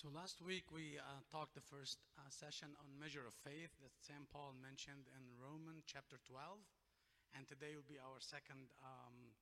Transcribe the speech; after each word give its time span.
So 0.00 0.08
last 0.16 0.40
week 0.40 0.64
we 0.72 0.96
uh, 0.96 1.20
talked 1.28 1.52
the 1.52 1.60
first 1.60 2.00
uh, 2.16 2.24
session 2.32 2.72
on 2.80 2.88
measure 2.96 3.20
of 3.20 3.36
faith 3.44 3.68
that 3.84 3.92
St. 4.00 4.24
Paul 4.32 4.56
mentioned 4.56 5.04
in 5.12 5.20
Romans 5.36 5.84
chapter 5.84 6.16
12, 6.24 6.56
and 7.36 7.44
today 7.44 7.76
will 7.76 7.84
be 7.84 8.00
our 8.00 8.16
second. 8.16 8.72
Um, 8.80 9.36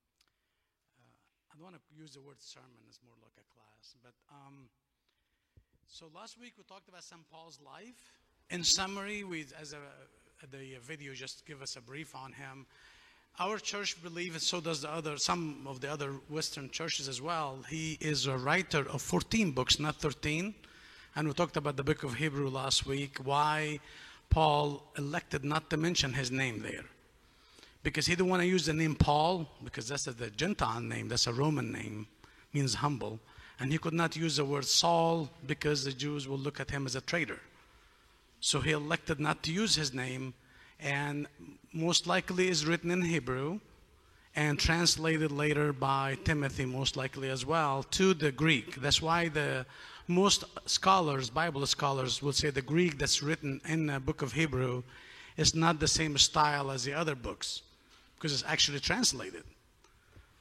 uh, 0.98 1.14
I 1.46 1.54
don't 1.54 1.62
want 1.62 1.78
to 1.78 1.84
use 1.94 2.18
the 2.18 2.20
word 2.26 2.42
sermon; 2.42 2.74
it's 2.90 2.98
more 3.06 3.14
like 3.22 3.38
a 3.38 3.46
class. 3.54 3.94
But 4.02 4.18
um, 4.34 4.66
so 5.86 6.10
last 6.10 6.34
week 6.42 6.58
we 6.58 6.66
talked 6.66 6.90
about 6.90 7.06
St. 7.06 7.22
Paul's 7.30 7.62
life. 7.62 8.18
In 8.50 8.66
summary, 8.66 9.22
we 9.22 9.46
as 9.62 9.78
a, 9.78 9.82
the 10.50 10.74
video 10.82 11.14
just 11.14 11.46
give 11.46 11.62
us 11.62 11.78
a 11.78 11.80
brief 11.80 12.18
on 12.18 12.34
him. 12.34 12.66
Our 13.40 13.58
church 13.58 14.02
believes, 14.02 14.42
so 14.42 14.60
does 14.60 14.82
the 14.82 14.90
other, 14.90 15.16
some 15.16 15.66
of 15.66 15.80
the 15.80 15.90
other 15.90 16.12
Western 16.28 16.70
churches 16.70 17.08
as 17.08 17.22
well. 17.22 17.58
He 17.68 17.96
is 18.00 18.26
a 18.26 18.36
writer 18.36 18.88
of 18.90 19.00
14 19.00 19.52
books, 19.52 19.78
not 19.78 19.96
13. 19.96 20.54
And 21.14 21.28
we 21.28 21.34
talked 21.34 21.56
about 21.56 21.76
the 21.76 21.84
book 21.84 22.02
of 22.02 22.14
Hebrew 22.14 22.48
last 22.48 22.86
week, 22.86 23.18
why 23.24 23.80
Paul 24.30 24.82
elected 24.96 25.44
not 25.44 25.70
to 25.70 25.76
mention 25.76 26.12
his 26.12 26.30
name 26.30 26.62
there. 26.62 26.84
Because 27.82 28.06
he 28.06 28.14
didn't 28.14 28.28
want 28.28 28.42
to 28.42 28.48
use 28.48 28.66
the 28.66 28.72
name 28.72 28.94
Paul, 28.94 29.48
because 29.64 29.88
that's 29.88 30.04
the 30.04 30.30
Gentile 30.30 30.80
name, 30.80 31.08
that's 31.08 31.26
a 31.26 31.32
Roman 31.32 31.72
name, 31.72 32.06
means 32.52 32.74
humble. 32.74 33.20
And 33.60 33.72
he 33.72 33.78
could 33.78 33.94
not 33.94 34.16
use 34.16 34.36
the 34.36 34.44
word 34.44 34.64
Saul 34.64 35.30
because 35.46 35.84
the 35.84 35.92
Jews 35.92 36.28
will 36.28 36.38
look 36.38 36.60
at 36.60 36.70
him 36.70 36.86
as 36.86 36.94
a 36.94 37.00
traitor. 37.00 37.40
So 38.40 38.60
he 38.60 38.72
elected 38.72 39.18
not 39.18 39.42
to 39.44 39.52
use 39.52 39.74
his 39.74 39.94
name 39.94 40.34
and 40.80 41.26
most 41.72 42.06
likely 42.06 42.48
is 42.48 42.66
written 42.66 42.90
in 42.90 43.02
Hebrew 43.02 43.60
and 44.36 44.58
translated 44.58 45.32
later 45.32 45.72
by 45.72 46.16
Timothy, 46.24 46.64
most 46.64 46.96
likely 46.96 47.28
as 47.28 47.44
well, 47.44 47.82
to 47.90 48.14
the 48.14 48.30
Greek. 48.30 48.76
That's 48.76 49.02
why 49.02 49.28
the 49.28 49.66
most 50.06 50.44
scholars, 50.66 51.28
Bible 51.28 51.66
scholars, 51.66 52.22
will 52.22 52.32
say 52.32 52.50
the 52.50 52.62
Greek 52.62 52.98
that's 52.98 53.22
written 53.22 53.60
in 53.66 53.86
the 53.86 54.00
book 54.00 54.22
of 54.22 54.32
Hebrew 54.32 54.82
is 55.36 55.54
not 55.54 55.80
the 55.80 55.88
same 55.88 56.16
style 56.18 56.70
as 56.70 56.84
the 56.84 56.94
other 56.94 57.14
books 57.14 57.62
because 58.16 58.32
it's 58.32 58.44
actually 58.46 58.80
translated 58.80 59.44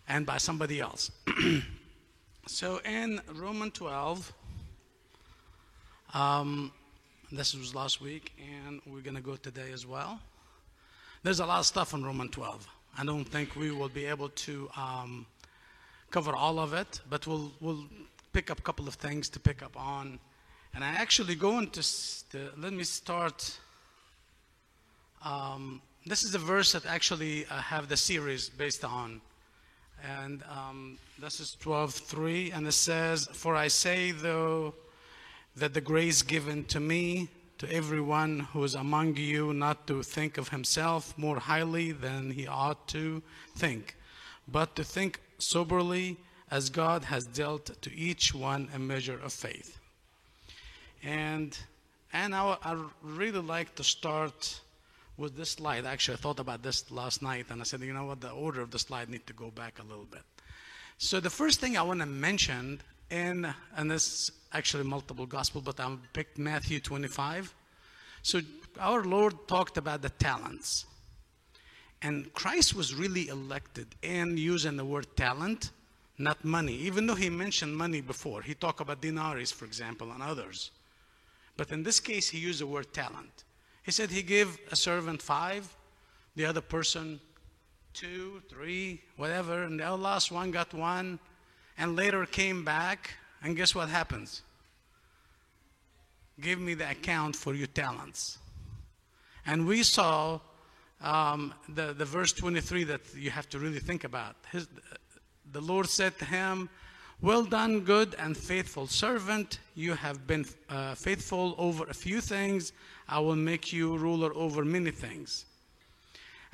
and 0.07 0.25
by 0.25 0.37
somebody 0.37 0.79
else. 0.79 1.11
so 2.47 2.79
in 2.85 3.21
Roman 3.35 3.71
12, 3.71 4.33
um, 6.13 6.71
this 7.31 7.53
was 7.53 7.75
last 7.75 7.99
week, 7.99 8.31
and 8.65 8.79
we're 8.85 9.01
going 9.01 9.15
to 9.15 9.21
go 9.21 9.35
today 9.35 9.71
as 9.73 9.85
well. 9.85 10.19
There's 11.27 11.41
a 11.41 11.45
lot 11.45 11.59
of 11.59 11.65
stuff 11.65 11.93
in 11.93 12.05
Roman 12.05 12.29
12. 12.29 12.65
I 12.97 13.03
don't 13.03 13.25
think 13.25 13.57
we 13.57 13.69
will 13.69 13.89
be 13.89 14.05
able 14.05 14.29
to 14.29 14.69
um, 14.77 15.25
cover 16.09 16.33
all 16.33 16.57
of 16.57 16.71
it, 16.71 17.01
but 17.09 17.27
we'll, 17.27 17.51
we'll 17.59 17.83
pick 18.31 18.49
up 18.49 18.59
a 18.59 18.61
couple 18.61 18.87
of 18.87 18.93
things 18.93 19.27
to 19.31 19.39
pick 19.41 19.61
up 19.61 19.75
on. 19.75 20.19
And 20.73 20.85
I 20.85 20.87
actually 20.87 21.35
go 21.35 21.59
into, 21.59 21.83
let 22.55 22.71
me 22.71 22.85
start. 22.85 23.59
Um, 25.21 25.81
this 26.05 26.23
is 26.23 26.31
the 26.31 26.39
verse 26.39 26.71
that 26.71 26.85
actually 26.85 27.45
I 27.51 27.59
have 27.59 27.89
the 27.89 27.97
series 27.97 28.47
based 28.47 28.85
on. 28.85 29.19
And 30.21 30.43
um, 30.49 30.97
this 31.19 31.41
is 31.41 31.57
12.3, 31.61 32.55
and 32.55 32.65
it 32.65 32.71
says, 32.71 33.27
For 33.33 33.53
I 33.53 33.67
say, 33.67 34.11
though, 34.11 34.75
that 35.57 35.73
the 35.73 35.81
grace 35.81 36.21
given 36.21 36.63
to 36.67 36.79
me, 36.79 37.27
to 37.57 37.71
everyone 37.73 38.41
who 38.51 38.63
is 38.63 38.75
among 38.75 39.15
you, 39.15 39.53
not 39.53 39.87
to 39.87 40.03
think 40.03 40.37
of 40.37 40.49
himself 40.49 41.17
more 41.17 41.39
highly 41.39 41.91
than 41.91 42.31
he 42.31 42.47
ought 42.47 42.87
to 42.89 43.21
think, 43.55 43.95
but 44.47 44.75
to 44.75 44.83
think 44.83 45.19
soberly 45.37 46.17
as 46.49 46.69
God 46.69 47.05
has 47.05 47.25
dealt 47.25 47.81
to 47.81 47.93
each 47.93 48.33
one 48.33 48.69
a 48.73 48.79
measure 48.79 49.19
of 49.19 49.33
faith. 49.33 49.79
And, 51.03 51.57
and 52.13 52.35
I, 52.35 52.57
I 52.63 52.77
really 53.01 53.41
like 53.41 53.75
to 53.75 53.83
start 53.83 54.61
with 55.17 55.35
this 55.35 55.51
slide. 55.51 55.85
Actually, 55.85 56.15
I 56.15 56.21
thought 56.21 56.39
about 56.39 56.63
this 56.63 56.89
last 56.91 57.21
night, 57.21 57.47
and 57.49 57.59
I 57.59 57.63
said, 57.63 57.81
you 57.81 57.93
know 57.93 58.05
what, 58.05 58.21
the 58.21 58.29
order 58.29 58.61
of 58.61 58.71
the 58.71 58.79
slide 58.79 59.09
need 59.09 59.25
to 59.27 59.33
go 59.33 59.49
back 59.49 59.79
a 59.79 59.83
little 59.83 60.05
bit. 60.05 60.21
So 60.99 61.19
the 61.19 61.29
first 61.29 61.59
thing 61.59 61.77
I 61.77 61.81
want 61.81 61.99
to 61.99 62.05
mention 62.05 62.81
in, 63.09 63.53
and 63.75 63.91
this 63.91 64.31
actually 64.53 64.83
multiple 64.83 65.25
gospel, 65.25 65.61
but 65.61 65.79
I 65.79 65.95
picked 66.13 66.37
Matthew 66.37 66.79
25. 66.79 67.53
So 68.21 68.41
our 68.79 69.03
Lord 69.03 69.47
talked 69.47 69.77
about 69.77 70.01
the 70.01 70.09
talents. 70.09 70.85
And 72.01 72.31
Christ 72.33 72.75
was 72.75 72.93
really 72.93 73.27
elected 73.27 73.87
in 74.03 74.37
using 74.37 74.77
the 74.77 74.85
word 74.85 75.07
talent, 75.15 75.71
not 76.17 76.43
money. 76.45 76.73
Even 76.73 77.07
though 77.07 77.15
he 77.15 77.29
mentioned 77.29 77.75
money 77.75 78.01
before, 78.01 78.41
he 78.41 78.53
talked 78.53 78.81
about 78.81 79.01
denaries, 79.01 79.51
for 79.51 79.65
example, 79.65 80.11
and 80.11 80.21
others. 80.21 80.71
But 81.55 81.71
in 81.71 81.83
this 81.83 81.99
case, 81.99 82.29
he 82.29 82.37
used 82.37 82.61
the 82.61 82.67
word 82.67 82.93
talent. 82.93 83.43
He 83.83 83.91
said 83.91 84.11
he 84.11 84.21
gave 84.21 84.59
a 84.71 84.75
servant 84.75 85.21
five, 85.21 85.75
the 86.35 86.45
other 86.45 86.61
person 86.61 87.19
two, 87.93 88.43
three, 88.47 89.01
whatever, 89.15 89.63
and 89.63 89.79
the 89.79 89.95
last 89.95 90.31
one 90.31 90.51
got 90.51 90.71
one, 90.71 91.19
and 91.77 91.95
later 91.95 92.25
came 92.25 92.65
back, 92.65 93.11
and 93.43 93.55
guess 93.55 93.75
what 93.75 93.89
happens? 93.89 94.41
Give 96.39 96.59
me 96.59 96.73
the 96.73 96.89
account 96.89 97.35
for 97.35 97.53
your 97.53 97.67
talents. 97.67 98.37
And 99.45 99.65
we 99.65 99.83
saw 99.83 100.39
um, 101.01 101.53
the, 101.69 101.93
the 101.93 102.05
verse 102.05 102.33
23 102.33 102.83
that 102.85 103.01
you 103.15 103.31
have 103.31 103.47
to 103.49 103.59
really 103.59 103.79
think 103.79 104.03
about. 104.03 104.35
His, 104.51 104.67
the 105.51 105.61
Lord 105.61 105.87
said 105.87 106.17
to 106.19 106.25
him, 106.25 106.69
Well 107.21 107.43
done, 107.43 107.81
good 107.81 108.15
and 108.19 108.35
faithful 108.35 108.87
servant. 108.87 109.59
You 109.75 109.93
have 109.93 110.27
been 110.27 110.45
uh, 110.69 110.95
faithful 110.95 111.55
over 111.57 111.85
a 111.85 111.93
few 111.93 112.21
things. 112.21 112.73
I 113.07 113.19
will 113.19 113.35
make 113.35 113.71
you 113.71 113.97
ruler 113.97 114.33
over 114.35 114.65
many 114.65 114.91
things. 114.91 115.45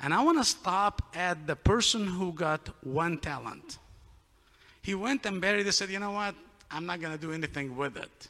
And 0.00 0.12
I 0.12 0.22
want 0.22 0.38
to 0.38 0.44
stop 0.44 1.02
at 1.14 1.46
the 1.46 1.56
person 1.56 2.06
who 2.06 2.32
got 2.32 2.68
one 2.84 3.18
talent. 3.18 3.78
He 4.84 4.94
went 4.94 5.24
and 5.24 5.40
buried 5.40 5.66
it, 5.66 5.72
said, 5.72 5.88
You 5.88 5.98
know 5.98 6.10
what? 6.10 6.34
I'm 6.70 6.84
not 6.84 7.00
going 7.00 7.14
to 7.14 7.18
do 7.18 7.32
anything 7.32 7.74
with 7.74 7.96
it. 7.96 8.28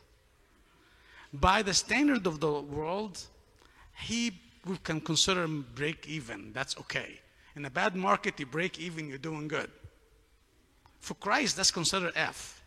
By 1.32 1.62
the 1.62 1.74
standard 1.74 2.28
of 2.28 2.38
the 2.38 2.60
world, 2.60 3.20
he 3.98 4.38
can 4.84 5.00
consider 5.00 5.48
break 5.48 6.06
even. 6.08 6.52
That's 6.52 6.78
okay. 6.78 7.18
In 7.56 7.64
a 7.64 7.70
bad 7.70 7.96
market, 7.96 8.38
you 8.38 8.46
break 8.46 8.78
even, 8.78 9.08
you're 9.08 9.18
doing 9.18 9.48
good. 9.48 9.68
For 11.00 11.14
Christ, 11.14 11.56
that's 11.56 11.72
considered 11.72 12.12
F. 12.14 12.62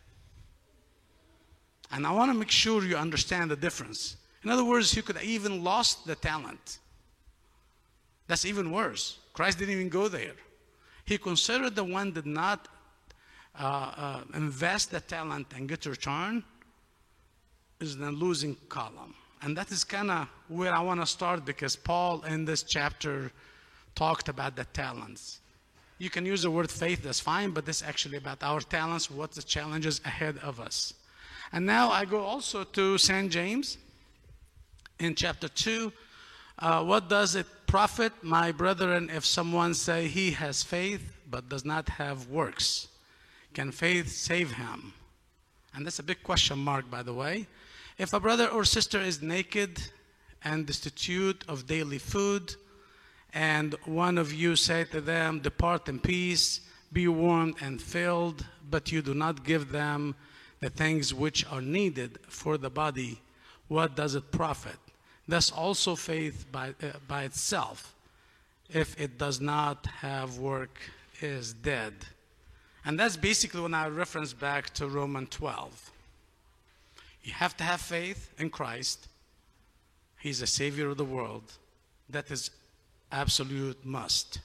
And 1.90 2.06
I 2.06 2.10
want 2.10 2.30
to 2.30 2.36
make 2.36 2.50
sure 2.50 2.84
you 2.84 2.98
understand 2.98 3.50
the 3.50 3.56
difference. 3.56 4.18
In 4.44 4.50
other 4.50 4.66
words, 4.66 4.94
you 4.94 5.02
could 5.02 5.18
even 5.22 5.64
lost 5.64 6.06
the 6.06 6.14
talent. 6.14 6.78
That's 8.26 8.44
even 8.44 8.70
worse. 8.70 9.18
Christ 9.32 9.58
didn't 9.58 9.72
even 9.72 9.88
go 9.88 10.08
there. 10.08 10.36
He 11.06 11.16
considered 11.16 11.74
the 11.74 11.84
one 11.84 12.12
did 12.12 12.26
not 12.26 12.68
uh, 13.58 13.62
uh, 13.62 14.20
invest 14.34 14.90
the 14.90 15.00
talent 15.00 15.48
and 15.56 15.68
get 15.68 15.84
return 15.86 16.44
is 17.80 17.96
the 17.96 18.10
losing 18.10 18.56
column. 18.68 19.14
And 19.42 19.56
that 19.56 19.70
is 19.70 19.84
kind 19.84 20.10
of 20.10 20.28
where 20.48 20.72
I 20.72 20.80
want 20.80 21.00
to 21.00 21.06
start 21.06 21.44
because 21.44 21.76
Paul 21.76 22.22
in 22.22 22.44
this 22.44 22.62
chapter 22.62 23.30
talked 23.94 24.28
about 24.28 24.56
the 24.56 24.64
talents. 24.64 25.40
You 25.98 26.10
can 26.10 26.24
use 26.24 26.42
the 26.42 26.50
word 26.50 26.70
faith, 26.70 27.02
that's 27.02 27.20
fine, 27.20 27.50
but 27.50 27.66
this 27.66 27.82
is 27.82 27.88
actually 27.88 28.18
about 28.18 28.42
our 28.42 28.60
talents, 28.60 29.10
what 29.10 29.32
the 29.32 29.42
challenges 29.42 30.00
ahead 30.04 30.38
of 30.38 30.60
us. 30.60 30.94
And 31.52 31.66
now 31.66 31.90
I 31.90 32.04
go 32.04 32.20
also 32.20 32.62
to 32.62 32.98
St. 32.98 33.30
James 33.30 33.78
in 35.00 35.14
chapter 35.14 35.48
2. 35.48 35.92
Uh, 36.60 36.84
what 36.84 37.08
does 37.08 37.34
it 37.34 37.46
profit, 37.66 38.12
my 38.22 38.52
brethren, 38.52 39.10
if 39.12 39.24
someone 39.24 39.74
say 39.74 40.08
he 40.08 40.32
has 40.32 40.62
faith 40.62 41.16
but 41.28 41.48
does 41.48 41.64
not 41.64 41.88
have 41.88 42.28
works? 42.28 42.88
Can 43.54 43.72
faith 43.72 44.10
save 44.10 44.52
him? 44.52 44.92
And 45.74 45.86
that's 45.86 45.98
a 45.98 46.02
big 46.02 46.22
question 46.22 46.58
mark, 46.58 46.90
by 46.90 47.02
the 47.02 47.12
way. 47.12 47.46
If 47.98 48.12
a 48.12 48.20
brother 48.20 48.48
or 48.48 48.64
sister 48.64 49.00
is 49.00 49.22
naked 49.22 49.80
and 50.44 50.66
destitute 50.66 51.44
of 51.48 51.66
daily 51.66 51.98
food, 51.98 52.54
and 53.34 53.74
one 53.84 54.18
of 54.18 54.32
you 54.32 54.56
say 54.56 54.84
to 54.84 55.00
them, 55.00 55.40
Depart 55.40 55.88
in 55.88 55.98
peace, 55.98 56.60
be 56.92 57.08
warmed 57.08 57.56
and 57.60 57.80
filled, 57.82 58.46
but 58.70 58.90
you 58.90 59.02
do 59.02 59.14
not 59.14 59.44
give 59.44 59.70
them 59.70 60.14
the 60.60 60.70
things 60.70 61.14
which 61.14 61.46
are 61.50 61.60
needed 61.60 62.18
for 62.28 62.58
the 62.58 62.70
body, 62.70 63.20
what 63.68 63.94
does 63.94 64.14
it 64.14 64.32
profit? 64.32 64.78
Thus 65.26 65.52
also 65.52 65.94
faith 65.94 66.46
by, 66.50 66.70
uh, 66.82 66.92
by 67.06 67.24
itself, 67.24 67.94
if 68.70 68.98
it 68.98 69.18
does 69.18 69.40
not 69.40 69.86
have 69.86 70.38
work, 70.38 70.78
is 71.20 71.52
dead. 71.52 71.94
And 72.88 72.98
that's 72.98 73.18
basically 73.18 73.60
when 73.60 73.74
I 73.74 73.86
reference 73.88 74.32
back 74.32 74.70
to 74.70 74.88
Romans 74.88 75.28
12. 75.32 75.90
You 77.22 77.34
have 77.34 77.54
to 77.58 77.64
have 77.64 77.82
faith 77.82 78.32
in 78.38 78.48
Christ. 78.48 79.08
He's 80.18 80.40
the 80.40 80.46
Savior 80.46 80.88
of 80.88 80.96
the 80.96 81.04
world. 81.04 81.52
That 82.08 82.30
is 82.30 82.50
absolute 83.12 83.84
must. 83.84 84.40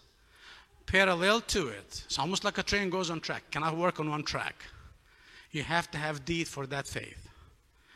Parallel 0.86 1.40
to 1.40 1.69
it, 1.69 2.04
it's 2.04 2.19
almost 2.19 2.44
like 2.44 2.57
a 2.57 2.63
train 2.63 2.90
goes 2.90 3.10
on 3.10 3.22
track. 3.22 3.50
Cannot 3.50 3.78
work 3.78 4.01
on 4.01 4.10
one 4.10 4.24
track. 4.24 4.66
You 5.51 5.63
have 5.63 5.90
to 5.92 5.98
have 5.98 6.25
deed 6.25 6.50
for 6.50 6.68
that 6.68 6.86
faith. 6.86 7.30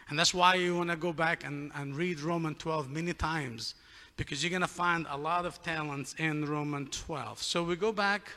And 0.08 0.18
that's 0.18 0.34
why 0.34 0.56
you 0.56 0.78
want 0.78 0.92
to 0.92 0.96
go 0.96 1.12
back 1.12 1.44
and, 1.44 1.74
and 1.76 1.94
read 1.94 2.22
Roman 2.22 2.56
12 2.56 2.90
many 2.90 3.12
times 3.12 3.76
because 4.16 4.42
you're 4.42 4.50
going 4.50 4.62
to 4.62 4.68
find 4.68 5.08
a 5.10 5.18
lot 5.18 5.46
of 5.46 5.62
talents 5.62 6.16
in 6.18 6.46
Roman 6.46 6.88
12. 6.88 7.44
So 7.44 7.64
we 7.64 7.76
go 7.76 7.92
back. 7.92 8.32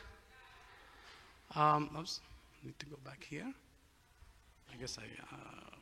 Um, 1.53 1.89
oops, 1.99 2.21
need 2.63 2.79
to 2.79 2.85
go 2.85 2.95
back 3.03 3.25
here. 3.29 3.51
I 4.71 4.77
guess 4.77 4.97
I. 4.97 5.03
Uh, 5.03 5.75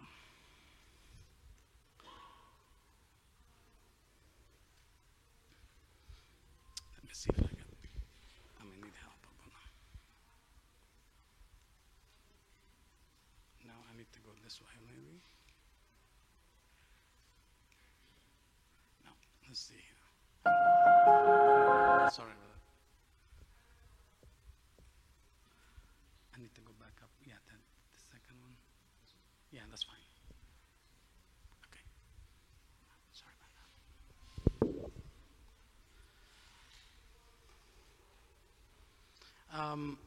let 6.95 7.04
me 7.04 7.10
see 7.13 7.30
if 7.30 7.38
I 7.38 7.48
can. 7.48 7.69
I 8.60 8.63
may 8.66 8.81
need 8.81 8.98
help. 9.04 9.13
No, 13.68 13.74
I 13.94 13.95
need 13.95 14.07
to 14.12 14.19
go 14.21 14.31
this 14.44 14.60
way, 14.60 14.74
maybe. 14.88 15.21
No, 19.06 19.12
let's 19.48 19.60
see 19.60 19.99
Yeah, 29.51 29.62
that's 29.69 29.84
fine. 29.84 29.96
Okay. 31.68 31.86
Sorry 33.12 33.34
about 33.40 33.51
that. 39.54 39.60
Um, 39.60 39.98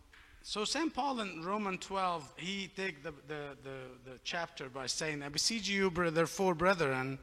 so 0.44 0.64
St. 0.64 0.92
Paul 0.92 1.20
in 1.20 1.44
Roman 1.44 1.78
12, 1.78 2.32
he 2.36 2.70
take 2.76 3.02
the, 3.02 3.12
the, 3.28 3.56
the, 3.62 4.10
the 4.10 4.18
chapter 4.24 4.68
by 4.68 4.86
saying, 4.86 5.22
I 5.22 5.28
beseech 5.28 5.68
you, 5.68 5.90
therefore, 5.90 6.54
brethren, 6.54 7.18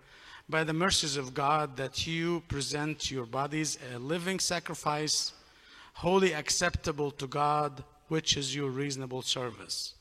by 0.47 0.63
the 0.63 0.73
mercies 0.73 1.15
of 1.15 1.33
God, 1.33 1.77
that 1.77 2.07
you 2.07 2.41
present 2.47 3.11
your 3.11 3.25
bodies 3.25 3.77
a 3.93 3.99
living 3.99 4.39
sacrifice, 4.39 5.33
wholly 5.93 6.33
acceptable 6.33 7.11
to 7.11 7.27
God, 7.27 7.83
which 8.07 8.35
is 8.35 8.55
your 8.55 8.69
reasonable 8.69 9.21
service. 9.21 9.93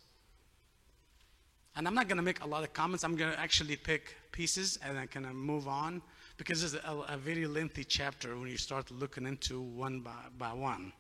And 1.79 1.87
I'm 1.87 1.95
not 1.95 2.09
going 2.09 2.17
to 2.17 2.25
make 2.25 2.43
a 2.43 2.47
lot 2.47 2.65
of 2.65 2.73
comments. 2.73 3.05
I'm 3.05 3.15
going 3.15 3.31
to 3.33 3.39
actually 3.39 3.77
pick 3.77 4.17
pieces 4.33 4.81
and 4.85 4.97
then 4.97 5.07
kind 5.07 5.25
of 5.25 5.35
move 5.37 5.69
on 5.69 6.03
because 6.37 6.65
it's 6.65 6.75
a, 6.75 7.05
a 7.09 7.17
very 7.17 7.47
lengthy 7.47 7.85
chapter 7.85 8.37
when 8.37 8.49
you 8.49 8.57
start 8.57 8.91
looking 8.91 9.27
into 9.27 9.61
one 9.61 10.01
by, 10.01 10.11
by 10.37 10.53
one. 10.53 10.93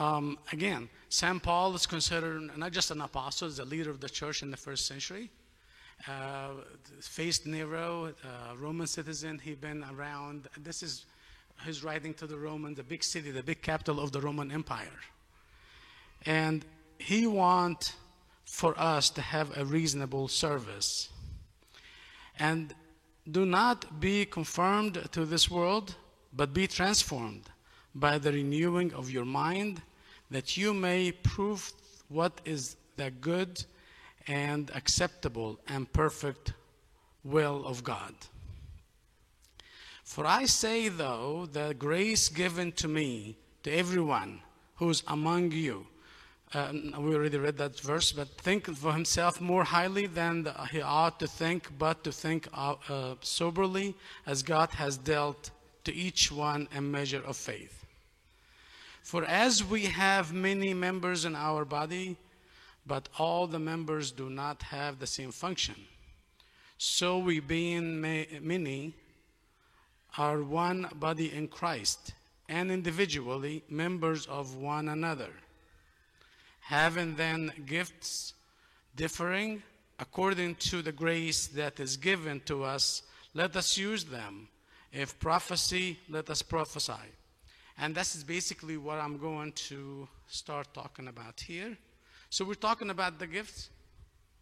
Um, 0.00 0.36
again, 0.52 0.88
St. 1.10 1.40
Paul 1.40 1.76
is 1.76 1.86
considered 1.86 2.58
not 2.58 2.72
just 2.72 2.90
an 2.90 3.00
apostle, 3.00 3.46
he's 3.46 3.60
a 3.60 3.64
leader 3.64 3.88
of 3.88 4.00
the 4.00 4.08
church 4.08 4.42
in 4.42 4.50
the 4.50 4.56
first 4.56 4.86
century. 4.86 5.30
Uh, 6.08 6.54
faced 7.00 7.46
Nero, 7.46 8.12
a 8.52 8.56
Roman 8.56 8.88
citizen, 8.88 9.38
he'd 9.38 9.60
been 9.60 9.84
around. 9.92 10.48
This 10.58 10.82
is 10.82 11.04
his 11.64 11.84
writing 11.84 12.14
to 12.14 12.26
the 12.26 12.36
Romans, 12.36 12.78
the 12.78 12.82
big 12.82 13.04
city, 13.04 13.30
the 13.30 13.44
big 13.44 13.62
capital 13.62 14.00
of 14.00 14.10
the 14.10 14.20
Roman 14.20 14.50
Empire. 14.50 15.00
And 16.26 16.64
he 16.98 17.28
want 17.28 17.94
for 18.48 18.74
us 18.80 19.10
to 19.10 19.20
have 19.20 19.56
a 19.56 19.64
reasonable 19.64 20.26
service. 20.26 21.10
And 22.38 22.74
do 23.30 23.44
not 23.44 24.00
be 24.00 24.24
conformed 24.24 25.06
to 25.12 25.26
this 25.26 25.50
world, 25.50 25.94
but 26.32 26.54
be 26.54 26.66
transformed 26.66 27.50
by 27.94 28.16
the 28.18 28.32
renewing 28.32 28.92
of 28.94 29.10
your 29.10 29.26
mind, 29.26 29.82
that 30.30 30.56
you 30.56 30.72
may 30.72 31.12
prove 31.12 31.72
what 32.08 32.40
is 32.44 32.76
the 32.96 33.10
good 33.10 33.62
and 34.26 34.70
acceptable 34.74 35.60
and 35.68 35.92
perfect 35.92 36.54
will 37.22 37.64
of 37.66 37.84
God. 37.84 38.14
For 40.04 40.26
I 40.26 40.46
say, 40.46 40.88
though, 40.88 41.46
the 41.52 41.74
grace 41.78 42.30
given 42.30 42.72
to 42.72 42.88
me, 42.88 43.36
to 43.62 43.70
everyone 43.70 44.40
who's 44.76 45.02
among 45.06 45.52
you, 45.52 45.86
uh, 46.54 46.72
we 46.98 47.14
already 47.14 47.36
read 47.36 47.58
that 47.58 47.78
verse, 47.80 48.12
but 48.12 48.28
think 48.38 48.66
for 48.74 48.92
himself 48.92 49.40
more 49.40 49.64
highly 49.64 50.06
than 50.06 50.44
the, 50.44 50.52
he 50.70 50.80
ought 50.80 51.20
to 51.20 51.26
think, 51.26 51.68
but 51.78 52.02
to 52.04 52.12
think 52.12 52.48
uh, 52.54 52.74
uh, 52.88 53.14
soberly, 53.20 53.94
as 54.26 54.42
God 54.42 54.70
has 54.70 54.96
dealt 54.96 55.50
to 55.84 55.94
each 55.94 56.32
one 56.32 56.66
a 56.74 56.80
measure 56.80 57.22
of 57.22 57.36
faith. 57.36 57.84
For 59.02 59.24
as 59.24 59.62
we 59.62 59.84
have 59.84 60.32
many 60.32 60.72
members 60.72 61.26
in 61.26 61.36
our 61.36 61.66
body, 61.66 62.16
but 62.86 63.08
all 63.18 63.46
the 63.46 63.58
members 63.58 64.10
do 64.10 64.30
not 64.30 64.62
have 64.62 64.98
the 64.98 65.06
same 65.06 65.32
function, 65.32 65.74
so 66.78 67.18
we, 67.18 67.40
being 67.40 68.00
many, 68.00 68.94
are 70.16 70.42
one 70.42 70.88
body 70.94 71.30
in 71.34 71.48
Christ, 71.48 72.14
and 72.48 72.70
individually 72.70 73.62
members 73.68 74.24
of 74.26 74.56
one 74.56 74.88
another 74.88 75.30
having 76.68 77.14
then 77.14 77.50
gifts 77.64 78.34
differing 78.94 79.62
according 79.98 80.54
to 80.56 80.82
the 80.82 80.92
grace 80.92 81.46
that 81.46 81.80
is 81.80 81.96
given 81.96 82.40
to 82.44 82.62
us, 82.62 83.02
let 83.32 83.56
us 83.56 83.78
use 83.78 84.04
them. 84.04 84.48
If 84.92 85.18
prophecy, 85.18 85.98
let 86.10 86.28
us 86.28 86.42
prophesy. 86.42 87.08
And 87.78 87.94
this 87.94 88.14
is 88.14 88.22
basically 88.22 88.76
what 88.76 88.98
I'm 88.98 89.16
going 89.16 89.52
to 89.68 90.06
start 90.26 90.74
talking 90.74 91.08
about 91.08 91.40
here. 91.40 91.74
So 92.28 92.44
we're 92.44 92.52
talking 92.52 92.90
about 92.90 93.18
the 93.18 93.26
gifts. 93.26 93.70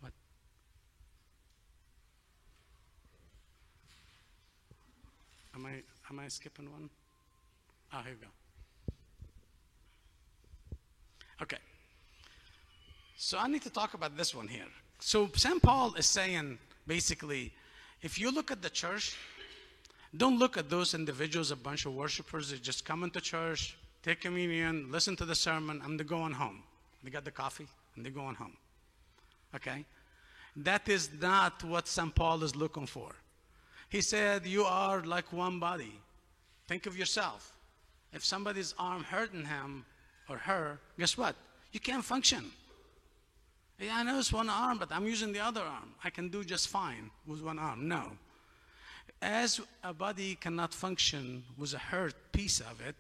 What? 0.01 0.13
Am 5.55 5.65
I 5.65 5.83
am 6.11 6.19
I 6.19 6.27
skipping 6.27 6.73
one? 6.73 6.91
Ah, 7.93 8.03
here 8.03 8.17
we 8.21 8.27
go. 8.27 8.33
Okay. 11.43 11.59
So 13.17 13.39
I 13.39 13.49
need 13.49 13.63
to 13.63 13.71
talk 13.71 13.95
about 13.95 14.17
this 14.17 14.35
one 14.35 14.47
here. 14.47 14.67
So 15.01 15.31
St. 15.35 15.63
Paul 15.63 15.95
is 15.95 16.07
saying 16.07 16.59
basically, 16.87 17.53
if 18.03 18.19
you 18.19 18.31
look 18.31 18.51
at 18.51 18.61
the 18.61 18.69
church, 18.71 19.17
don't 20.17 20.39
look 20.39 20.57
at 20.57 20.69
those 20.69 20.95
individuals, 20.95 21.51
a 21.51 21.57
bunch 21.57 21.87
of 21.87 21.95
worshipers 21.95 22.51
that 22.51 22.63
just 22.63 22.85
come 22.85 23.05
into 23.05 23.21
church, 23.21 23.77
take 24.03 24.21
communion, 24.21 24.91
listen 24.91 25.17
to 25.17 25.25
the 25.25 25.35
sermon, 25.35 25.81
and 25.85 25.99
they're 25.99 26.07
going 26.07 26.33
home. 26.33 26.63
They 27.03 27.11
got 27.11 27.25
the 27.25 27.31
coffee 27.31 27.67
and 27.95 28.05
they're 28.05 28.13
going 28.13 28.35
home. 28.35 28.57
Okay? 29.55 29.85
That 30.57 30.89
is 30.89 31.11
not 31.21 31.65
what 31.65 31.89
St. 31.89 32.15
Paul 32.15 32.43
is 32.43 32.55
looking 32.55 32.87
for. 32.87 33.11
He 33.89 34.03
said, 34.03 34.47
You 34.47 34.65
are 34.65 35.03
like 35.03 35.33
one 35.33 35.59
body. 35.59 36.01
Think 36.69 36.87
of 36.87 36.99
yourself. 36.99 37.57
If 38.13 38.25
somebody's 38.25 38.75
arm 38.79 39.05
hurting 39.05 39.45
him 39.45 39.85
or 40.29 40.37
her, 40.37 40.79
guess 40.99 41.17
what? 41.17 41.35
You 41.73 41.81
can't 41.81 42.05
function. 42.05 42.51
Yeah, 43.79 43.97
I 43.97 44.03
know 44.05 44.19
it's 44.19 44.33
one 44.33 44.49
arm, 44.49 44.79
but 44.79 44.91
I'm 44.91 45.07
using 45.07 45.33
the 45.33 45.41
other 45.41 45.61
arm. 45.61 45.95
I 46.03 46.09
can 46.11 46.29
do 46.29 46.43
just 46.45 46.69
fine 46.69 47.11
with 47.27 47.43
one 47.43 47.59
arm. 47.59 47.89
No. 47.89 48.13
As 49.21 49.61
a 49.85 49.93
body 49.93 50.35
cannot 50.37 50.73
function 50.73 51.45
with 51.59 51.75
a 51.75 51.79
hurt 51.79 52.15
piece 52.33 52.61
of 52.61 52.81
it, 52.81 52.97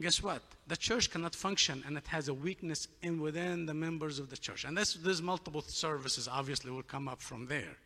guess 0.00 0.22
what? 0.22 0.42
The 0.66 0.76
church 0.76 1.10
cannot 1.10 1.34
function 1.34 1.82
and 1.86 1.98
it 1.98 2.06
has 2.06 2.28
a 2.28 2.34
weakness 2.34 2.88
in 3.02 3.20
within 3.20 3.66
the 3.66 3.74
members 3.74 4.18
of 4.18 4.30
the 4.30 4.36
church. 4.36 4.64
And 4.64 4.76
this, 4.76 4.94
there's 4.94 5.20
multiple 5.20 5.62
services, 5.62 6.26
obviously, 6.26 6.70
will 6.70 6.82
come 6.82 7.06
up 7.06 7.20
from 7.20 7.46
there. 7.46 7.76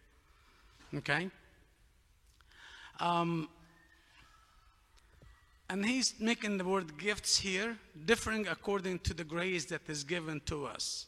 Okay? 0.95 1.29
Um, 3.01 3.49
and 5.69 5.85
he's 5.85 6.15
making 6.21 6.59
the 6.59 6.65
word 6.65 6.99
gifts 6.99 7.39
here, 7.39 7.77
differing 8.05 8.47
according 8.47 9.01
to 9.01 9.15
the 9.15 9.25
grace 9.25 9.65
that 9.67 9.83
is 9.89 10.05
given 10.05 10.41
to 10.47 10.67
us 10.67 11.07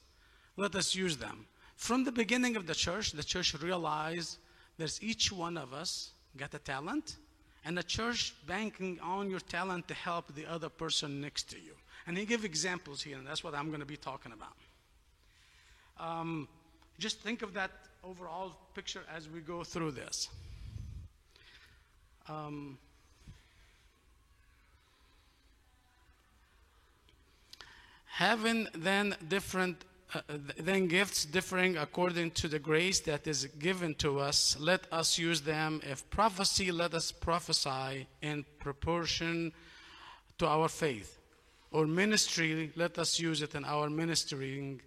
let 0.58 0.74
us 0.74 0.94
use 0.94 1.16
them. 1.16 1.46
From 1.76 2.04
the 2.04 2.12
beginning 2.12 2.56
of 2.56 2.66
the 2.66 2.74
church, 2.74 3.12
the 3.12 3.22
church 3.22 3.54
realized 3.62 4.38
there's 4.76 5.00
each 5.02 5.30
one 5.30 5.56
of 5.56 5.72
us 5.72 6.10
got 6.36 6.52
a 6.52 6.58
talent, 6.58 7.16
and 7.64 7.78
the 7.78 7.82
church 7.82 8.34
banking 8.46 8.98
on 9.00 9.30
your 9.30 9.40
talent 9.40 9.86
to 9.88 9.94
help 9.94 10.34
the 10.34 10.44
other 10.46 10.68
person 10.68 11.20
next 11.20 11.44
to 11.50 11.56
you. 11.56 11.72
And 12.06 12.18
he 12.18 12.24
gave 12.24 12.44
examples 12.44 13.02
here, 13.02 13.16
and 13.16 13.26
that's 13.26 13.44
what 13.44 13.54
I'm 13.54 13.68
going 13.68 13.80
to 13.80 13.86
be 13.86 13.96
talking 13.96 14.32
about. 14.32 14.56
Um, 15.98 16.48
just 16.98 17.20
think 17.20 17.42
of 17.42 17.54
that 17.54 17.70
overall 18.02 18.52
picture 18.74 19.02
as 19.14 19.28
we 19.28 19.40
go 19.40 19.62
through 19.62 19.92
this. 19.92 20.28
Um, 22.28 22.78
having 28.06 28.66
then 28.74 29.14
different 29.28 29.84
uh, 30.14 30.20
then 30.58 30.86
gifts 30.86 31.24
differing 31.24 31.76
according 31.76 32.30
to 32.30 32.48
the 32.48 32.58
grace 32.58 33.00
that 33.00 33.26
is 33.26 33.46
given 33.58 33.94
to 33.96 34.18
us, 34.18 34.56
let 34.58 34.86
us 34.90 35.18
use 35.18 35.42
them. 35.42 35.80
If 35.84 36.08
prophecy, 36.08 36.72
let 36.72 36.94
us 36.94 37.12
prophesy 37.12 38.06
in 38.22 38.44
proportion 38.58 39.52
to 40.38 40.46
our 40.46 40.68
faith. 40.68 41.18
Or 41.70 41.86
ministry, 41.86 42.72
let 42.74 42.98
us 42.98 43.20
use 43.20 43.42
it 43.42 43.54
in 43.54 43.64
our 43.64 43.90
ministering. 43.90 44.80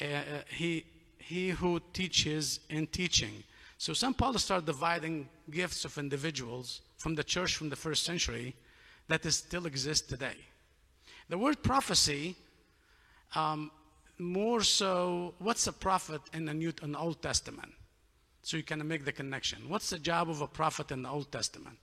Uh, 0.00 0.04
uh 0.04 0.20
he, 0.48 0.84
he 1.18 1.48
who 1.48 1.80
teaches 1.92 2.60
in 2.70 2.86
teaching. 2.86 3.42
So 3.78 3.92
St. 3.92 4.16
Paul 4.16 4.34
started 4.34 4.66
dividing 4.66 5.28
gifts 5.50 5.84
of 5.84 5.98
individuals 5.98 6.80
from 6.96 7.16
the 7.16 7.24
church 7.24 7.56
from 7.56 7.70
the 7.70 7.76
first 7.76 8.04
century 8.04 8.54
that 9.08 9.26
is, 9.26 9.36
still 9.36 9.66
exists 9.66 10.06
today. 10.06 10.36
The 11.28 11.38
word 11.38 11.62
prophecy, 11.62 12.36
um, 13.34 13.70
more 14.18 14.62
so, 14.62 15.34
what's 15.38 15.66
a 15.66 15.72
prophet 15.72 16.20
in 16.32 16.44
the 16.44 16.54
New 16.54 16.72
in 16.82 16.92
the 16.92 16.98
Old 16.98 17.20
Testament? 17.20 17.72
So 18.42 18.56
you 18.56 18.62
can 18.62 18.86
make 18.86 19.04
the 19.04 19.12
connection. 19.12 19.68
What's 19.68 19.90
the 19.90 19.98
job 19.98 20.28
of 20.28 20.40
a 20.40 20.46
prophet 20.46 20.90
in 20.90 21.02
the 21.02 21.08
Old 21.08 21.32
Testament? 21.32 21.78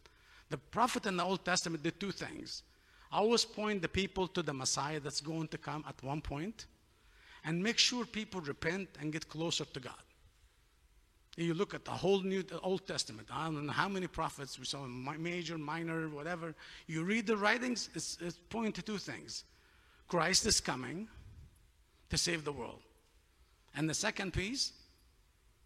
The 0.50 0.58
prophet 0.58 1.06
in 1.06 1.18
the 1.18 1.24
Old 1.24 1.44
Testament 1.44 1.84
did 1.84 2.00
two 2.00 2.12
things. 2.12 2.64
Always 3.12 3.44
point 3.44 3.82
the 3.82 3.90
people 3.90 4.28
to 4.28 4.44
the 4.44 4.54
Messiah 4.54 5.00
that's 5.00 5.22
going 5.22 5.48
to 5.50 5.58
come 5.58 5.84
at 5.88 6.02
one 6.04 6.22
point, 6.22 6.68
and 7.44 7.62
make 7.62 7.78
sure 7.78 8.06
people 8.06 8.40
repent 8.42 8.90
and 9.00 9.12
get 9.12 9.28
closer 9.28 9.66
to 9.66 9.80
God. 9.80 10.04
You 11.36 11.54
look 11.54 11.74
at 11.74 11.86
the 11.86 11.92
whole 11.92 12.22
New 12.22 12.44
the 12.44 12.60
Old 12.60 12.86
Testament. 12.88 13.28
I 13.34 13.46
don't 13.46 13.66
know 13.66 13.74
how 13.74 13.90
many 13.90 14.08
prophets 14.08 14.60
we 14.60 14.66
saw, 14.66 14.86
major, 14.86 15.58
minor, 15.58 16.10
whatever. 16.10 16.54
You 16.88 17.04
read 17.04 17.26
the 17.26 17.38
writings, 17.38 17.90
it's, 17.96 18.18
it's 18.22 18.38
pointing 18.50 18.74
to 18.74 18.82
two 18.82 18.98
things: 18.98 19.46
Christ 20.08 20.46
is 20.46 20.62
coming 20.62 21.08
to 22.12 22.18
save 22.18 22.46
the 22.46 22.52
world, 22.52 22.82
and 23.76 23.90
the 23.90 23.94
second 23.94 24.32
piece 24.34 24.74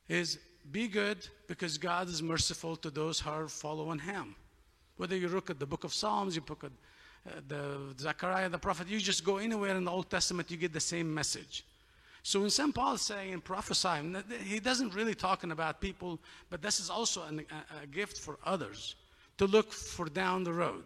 is 0.08 0.40
be 0.72 0.88
good 0.88 1.28
because 1.48 1.78
God 1.78 2.08
is 2.08 2.24
merciful 2.24 2.76
to 2.78 2.90
those 2.90 3.20
who 3.20 3.30
are 3.30 3.48
following 3.48 4.00
Him. 4.00 4.36
Whether 4.98 5.16
you 5.16 5.28
look 5.28 5.50
at 5.50 5.60
the 5.60 5.66
book 5.66 5.84
of 5.84 5.94
Psalms, 5.94 6.36
you 6.36 6.44
look 6.48 6.64
at 6.64 6.72
uh, 7.28 7.42
the 7.48 7.94
Zechariah, 8.00 8.50
the 8.50 8.58
prophet, 8.58 8.88
you 8.88 9.00
just 9.00 9.24
go 9.24 9.38
anywhere 9.38 9.76
in 9.76 9.84
the 9.84 9.92
Old 9.92 10.10
Testament, 10.10 10.50
you 10.50 10.58
get 10.58 10.74
the 10.74 10.80
same 10.80 11.14
message. 11.14 11.66
So 12.24 12.42
when 12.42 12.50
St. 12.50 12.74
Paul 12.74 12.96
is 12.96 13.02
saying 13.02 13.34
and 13.34 13.44
prophesying, 13.44 14.16
he 14.44 14.60
doesn't 14.60 14.96
really 14.96 15.14
talking 15.14 15.52
about 15.52 15.80
people, 15.80 16.20
but 16.50 16.62
this 16.62 16.80
is 16.80 16.90
also 16.90 17.24
an, 17.24 17.46
a, 17.52 17.84
a 17.84 17.88
gift 17.88 18.18
for 18.18 18.40
others 18.44 18.96
to 19.38 19.46
look 19.46 19.72
for 19.72 20.08
down 20.08 20.44
the 20.44 20.54
road. 20.54 20.86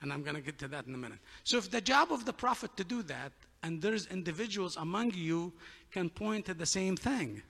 And 0.00 0.10
I'm 0.10 0.22
going 0.22 0.36
to 0.36 0.40
get 0.40 0.58
to 0.60 0.68
that 0.68 0.86
in 0.86 0.94
a 0.94 0.98
minute. 0.98 1.18
So 1.44 1.58
if 1.58 1.70
the 1.70 1.80
job 1.80 2.10
of 2.10 2.24
the 2.24 2.32
prophet 2.32 2.74
to 2.78 2.84
do 2.84 3.02
that, 3.02 3.32
and 3.62 3.80
there's 3.82 4.06
individuals 4.06 4.76
among 4.76 5.12
you 5.14 5.52
can 5.90 6.08
point 6.08 6.46
to 6.46 6.54
the 6.54 6.66
same 6.66 6.96
thing. 6.96 7.42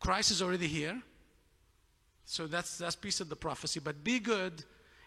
Christ 0.00 0.30
is 0.30 0.42
already 0.42 0.66
here. 0.66 1.00
So 2.24 2.46
that's 2.46 2.78
that's 2.78 2.96
piece 2.96 3.20
of 3.20 3.28
the 3.28 3.36
prophecy. 3.36 3.80
But 3.80 4.02
be 4.02 4.18
good 4.18 4.64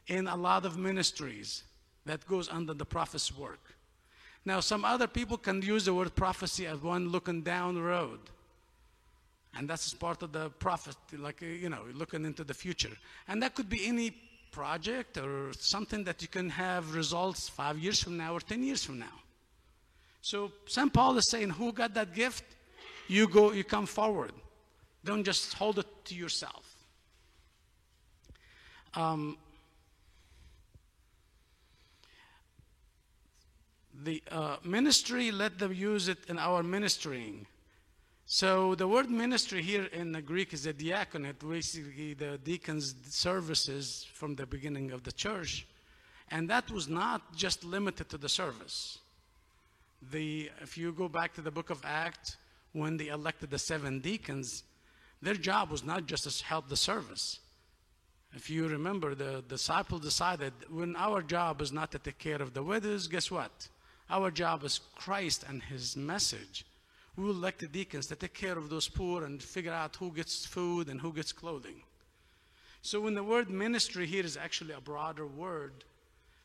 in 0.08 0.28
a 0.28 0.36
lot 0.36 0.66
of 0.66 0.78
ministries 0.78 1.64
that 2.06 2.26
goes 2.26 2.50
under 2.50 2.74
the 2.74 2.86
prophet's 2.86 3.36
work. 3.36 3.60
Now, 4.46 4.62
some 4.62 4.86
other 4.86 5.08
people 5.08 5.38
can 5.38 5.62
use 5.62 5.86
the 5.86 5.94
word 5.94 6.16
prophecy 6.16 6.66
as 6.66 6.82
one 6.82 7.10
looking 7.10 7.42
down 7.42 7.76
the 7.76 7.82
road. 7.82 8.20
And 9.56 9.70
that's 9.70 9.94
part 9.94 10.24
of 10.24 10.32
the 10.32 10.50
prophet, 10.50 10.96
like, 11.18 11.42
you 11.42 11.70
know, 11.70 11.86
looking 11.94 12.24
into 12.24 12.44
the 12.44 12.54
future. 12.54 12.96
And 13.28 13.44
that 13.44 13.56
could 13.56 13.70
be 13.70 13.86
any 13.86 14.12
project 14.52 15.18
or 15.18 15.52
something 15.54 16.04
that 16.06 16.22
you 16.22 16.28
can 16.28 16.50
have 16.50 16.96
results 16.96 17.50
five 17.50 17.78
years 17.78 18.02
from 18.02 18.18
now 18.18 18.34
or 18.34 18.40
10 18.40 18.64
years 18.64 18.84
from 18.84 19.00
now. 19.00 19.20
So 20.22 20.52
St. 20.66 20.92
Paul 20.94 21.18
is 21.18 21.30
saying, 21.30 21.52
who 21.52 21.72
got 21.72 21.94
that 21.94 22.14
gift? 22.14 22.44
You 23.08 23.28
go, 23.28 23.52
you 23.52 23.64
come 23.64 23.86
forward. 23.86 24.32
Don't 25.04 25.24
just 25.24 25.54
hold 25.54 25.80
it 25.80 25.88
to 26.06 26.16
yourself. 26.16 26.76
Um, 28.94 29.38
the 34.04 34.22
uh, 34.32 34.58
ministry, 34.64 35.32
let 35.32 35.60
them 35.60 35.74
use 35.74 36.08
it 36.08 36.18
in 36.28 36.38
our 36.38 36.64
ministering. 36.64 37.46
So 38.26 38.76
the 38.76 38.88
word 38.88 39.10
ministry 39.10 39.62
here 39.62 39.86
in 39.86 40.12
the 40.12 40.22
Greek 40.22 40.54
is 40.54 40.66
a 40.66 40.74
diaconate, 40.74 41.40
basically 41.40 42.14
the 42.14 42.38
deacon's 42.38 42.94
services 43.06 44.06
from 44.14 44.36
the 44.36 44.46
beginning 44.46 44.92
of 44.92 45.04
the 45.04 45.12
church. 45.12 45.66
And 46.30 46.48
that 46.50 46.70
was 46.70 46.88
not 46.88 47.36
just 47.36 47.64
limited 47.64 48.10
to 48.10 48.18
the 48.18 48.30
service. 48.30 49.00
The, 50.12 50.50
if 50.62 50.78
you 50.78 50.92
go 50.92 51.10
back 51.10 51.34
to 51.36 51.42
the 51.42 51.52
book 51.52 51.70
of 51.70 51.84
Acts, 51.86 52.38
when 52.74 52.98
they 52.98 53.08
elected 53.08 53.50
the 53.50 53.60
seven 53.60 54.00
deacons, 54.00 54.64
their 55.22 55.34
job 55.34 55.70
was 55.70 55.84
not 55.84 56.06
just 56.06 56.30
to 56.30 56.46
help 56.46 56.70
the 56.70 56.78
service. 56.78 57.40
If 58.34 58.50
you 58.50 58.68
remember, 58.68 59.16
the 59.16 59.44
disciples 59.48 60.02
decided 60.02 60.54
when 60.70 60.96
our 60.96 61.22
job 61.22 61.62
is 61.62 61.72
not 61.72 61.92
to 61.92 62.00
take 62.00 62.20
care 62.20 62.42
of 62.42 62.54
the 62.54 62.64
widows, 62.64 63.08
guess 63.08 63.32
what? 63.32 63.68
Our 64.10 64.32
job 64.32 64.64
is 64.64 64.80
Christ 64.96 65.44
and 65.48 65.62
his 65.62 65.98
message. 65.98 66.66
We 67.16 67.24
will 67.26 67.32
elect 67.32 67.60
the 67.60 67.68
deacons 67.68 68.08
to 68.08 68.16
take 68.16 68.34
care 68.34 68.58
of 68.58 68.70
those 68.70 68.88
poor 68.88 69.26
and 69.26 69.42
figure 69.42 69.74
out 69.74 69.96
who 69.96 70.12
gets 70.12 70.46
food 70.46 70.88
and 70.88 71.02
who 71.02 71.12
gets 71.12 71.32
clothing. 71.32 71.84
So 72.82 73.02
when 73.02 73.14
the 73.14 73.24
word 73.24 73.50
ministry 73.50 74.06
here 74.06 74.24
is 74.24 74.38
actually 74.38 74.74
a 74.74 74.80
broader 74.80 75.28
word 75.28 75.84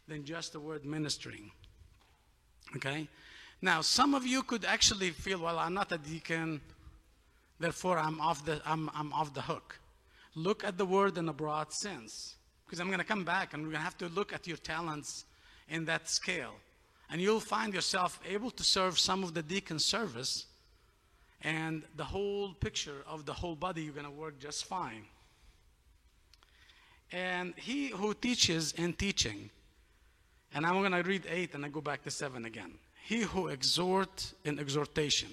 than 0.09 0.25
just 0.25 0.53
the 0.53 0.61
word 0.61 0.85
ministering. 0.85 1.51
Okay? 2.77 3.09
Now, 3.65 3.81
some 3.81 4.15
of 4.15 4.27
you 4.27 4.43
could 4.43 4.67
actually 4.67 5.09
feel, 5.09 5.39
well, 5.39 5.59
I'm 5.59 5.73
not 5.73 5.91
a 5.91 5.97
deacon, 5.97 6.61
therefore 7.59 7.99
I'm 7.99 8.21
off 8.21 8.45
the, 8.45 8.61
I'm, 8.67 8.91
I'm 8.95 9.11
off 9.15 9.33
the 9.33 9.41
hook. 9.41 9.79
Look 10.35 10.63
at 10.65 10.77
the 10.77 10.85
word 10.85 11.17
in 11.17 11.31
a 11.31 11.33
broad 11.33 11.73
sense. 11.73 12.37
Because 12.67 12.79
I'm 12.79 12.89
going 12.89 12.99
to 12.99 13.07
come 13.07 13.25
back 13.25 13.55
and 13.55 13.63
we're 13.63 13.71
going 13.71 13.81
to 13.81 13.85
have 13.85 13.97
to 13.97 14.09
look 14.09 14.35
at 14.35 14.47
your 14.47 14.59
talents 14.59 15.25
in 15.71 15.87
that 15.87 16.11
scale. 16.11 16.53
And 17.09 17.23
you'll 17.23 17.41
find 17.41 17.73
yourself 17.73 18.21
able 18.29 18.51
to 18.51 18.63
serve 18.63 18.99
some 18.99 19.25
of 19.25 19.33
the 19.33 19.43
deacon 19.43 19.79
service, 19.79 20.45
and 21.41 21.85
the 21.97 22.05
whole 22.05 22.53
picture 22.53 23.03
of 23.07 23.25
the 23.25 23.33
whole 23.33 23.57
body, 23.57 23.81
you're 23.81 23.95
going 23.95 24.05
to 24.05 24.13
work 24.13 24.39
just 24.39 24.67
fine. 24.67 25.07
And 27.13 27.55
he 27.57 27.89
who 27.89 28.13
teaches 28.13 28.73
in 28.73 28.93
teaching, 28.93 29.49
and 30.53 30.67
I'm 30.67 30.81
going 30.81 30.93
to 30.93 31.09
read 31.09 31.25
8 31.27 31.55
and 31.55 31.65
I 31.65 31.71
go 31.71 31.81
back 31.81 32.03
to 32.03 32.11
7 32.11 32.45
again. 32.45 32.75
He 33.05 33.21
who 33.21 33.49
exhort 33.49 34.33
in 34.45 34.59
exhortation. 34.59 35.29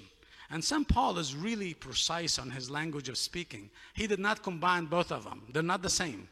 And 0.49 0.61
St. 0.61 0.85
Paul 0.85 1.17
is 1.17 1.33
really 1.33 1.73
precise 1.73 2.37
on 2.37 2.49
his 2.49 2.69
language 2.69 3.07
of 3.07 3.17
speaking. 3.17 3.69
He 3.93 4.07
did 4.07 4.19
not 4.19 4.43
combine 4.43 4.87
both 4.87 5.09
of 5.09 5.23
them, 5.23 5.43
they're 5.53 5.63
not 5.63 5.81
the 5.81 5.89
same. 5.89 6.27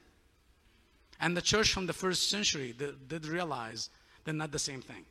And 1.22 1.36
the 1.36 1.41
church 1.41 1.72
from 1.72 1.86
the 1.86 1.93
first 1.93 2.29
century 2.29 2.75
did, 2.77 3.08
did 3.08 3.25
realize 3.25 3.89
they're 4.25 4.34
not 4.34 4.51
the 4.51 4.60
same 4.60 4.81
thing. 4.81 5.05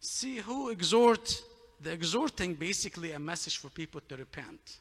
See 0.00 0.36
who 0.36 0.70
exhort, 0.70 1.42
the 1.82 1.92
exhorting 1.92 2.54
basically 2.54 3.12
a 3.12 3.18
message 3.18 3.58
for 3.58 3.68
people 3.68 4.00
to 4.08 4.16
repent. 4.16 4.78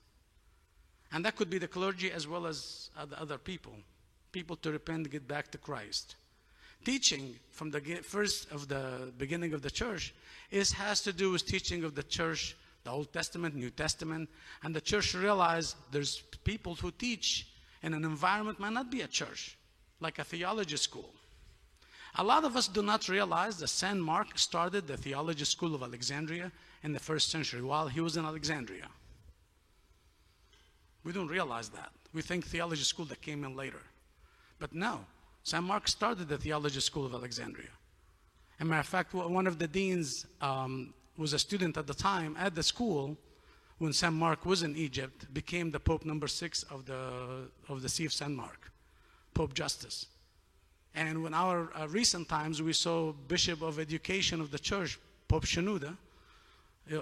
And 1.12 1.26
that 1.26 1.36
could 1.36 1.50
be 1.50 1.58
the 1.58 1.68
clergy 1.68 2.12
as 2.14 2.28
well 2.28 2.48
as 2.48 2.90
other 2.96 3.38
people. 3.38 3.74
People 4.32 4.56
to 4.58 4.72
repent, 4.72 5.10
get 5.10 5.28
back 5.28 5.52
to 5.52 5.58
Christ. 5.58 6.16
Teaching 6.86 7.36
from 7.52 7.72
the 7.72 7.82
first 8.02 8.52
of 8.52 8.68
the 8.68 9.12
beginning 9.18 9.54
of 9.54 9.62
the 9.62 9.72
church 9.72 10.14
is 10.52 10.72
has 10.72 11.02
to 11.02 11.12
do 11.12 11.32
with 11.32 11.46
teaching 11.46 11.84
of 11.84 11.96
the 11.96 12.04
church, 12.04 12.56
the 12.84 12.92
Old 12.92 13.12
Testament, 13.12 13.56
New 13.56 13.70
Testament, 13.70 14.30
and 14.64 14.76
the 14.76 14.82
church 14.82 15.14
realized 15.14 15.76
there's 15.92 16.22
people 16.44 16.76
who 16.76 16.92
teach 16.92 17.48
in 17.84 17.94
an 17.94 18.04
environment 18.04 18.60
might 18.60 18.74
not 18.74 18.90
be 18.90 19.02
a 19.02 19.08
church, 19.08 19.58
like 20.00 20.20
a 20.20 20.24
theology 20.24 20.78
school. 20.78 21.14
A 22.16 22.24
lot 22.24 22.46
of 22.46 22.56
us 22.56 22.68
do 22.68 22.82
not 22.82 23.10
realize 23.10 23.58
that 23.58 23.68
St. 23.68 24.00
Mark 24.00 24.38
started 24.40 24.88
the 24.88 24.98
theology 24.98 25.46
school 25.46 25.76
of 25.76 25.84
Alexandria 25.84 26.52
in 26.84 26.94
the 26.94 27.00
first 27.00 27.30
century 27.30 27.62
while 27.62 27.88
he 27.88 28.02
was 28.02 28.18
in 28.18 28.26
Alexandria. 28.26 28.88
We 31.04 31.12
don't 31.14 31.28
realize 31.28 31.70
that. 31.70 31.92
We 32.14 32.22
think 32.22 32.46
theology 32.46 32.84
school 32.84 33.06
that 33.06 33.22
came 33.22 33.44
in 33.44 33.56
later. 33.56 33.82
But 34.60 34.74
no, 34.74 35.06
St. 35.48 35.64
Mark 35.64 35.88
started 35.88 36.28
the 36.28 36.38
theology 36.38 36.82
school 36.82 37.06
of 37.06 37.14
Alexandria. 37.14 37.70
As 38.60 38.66
a 38.66 38.70
matter 38.70 38.82
of 38.82 38.86
fact, 38.86 39.14
one 39.14 39.48
of 39.48 39.58
the 39.58 39.68
deans 39.68 40.26
um, 40.42 40.94
was 41.18 41.32
a 41.32 41.40
student 41.40 41.78
at 41.78 41.88
the 41.88 41.94
time 41.94 42.36
at 42.38 42.54
the 42.54 42.62
school 42.62 43.16
when 43.78 43.94
St. 43.94 44.14
Mark 44.14 44.46
was 44.46 44.64
in 44.64 44.76
Egypt, 44.76 45.34
became 45.34 45.72
the 45.72 45.80
Pope 45.80 46.04
number 46.04 46.28
six 46.28 46.64
of 46.64 46.86
the, 46.86 47.48
of 47.70 47.82
the 47.82 47.88
See 47.88 48.04
of 48.04 48.12
St. 48.12 48.30
Mark, 48.30 48.74
Pope 49.34 49.54
Justus. 49.54 50.08
And 50.94 51.26
in 51.26 51.34
our 51.34 51.72
uh, 51.74 51.88
recent 51.88 52.28
times, 52.28 52.62
we 52.62 52.74
saw 52.74 53.14
Bishop 53.14 53.62
of 53.62 53.80
Education 53.80 54.42
of 54.42 54.52
the 54.52 54.60
Church, 54.60 55.00
Pope 55.30 55.46
Shenouda, 55.46 55.96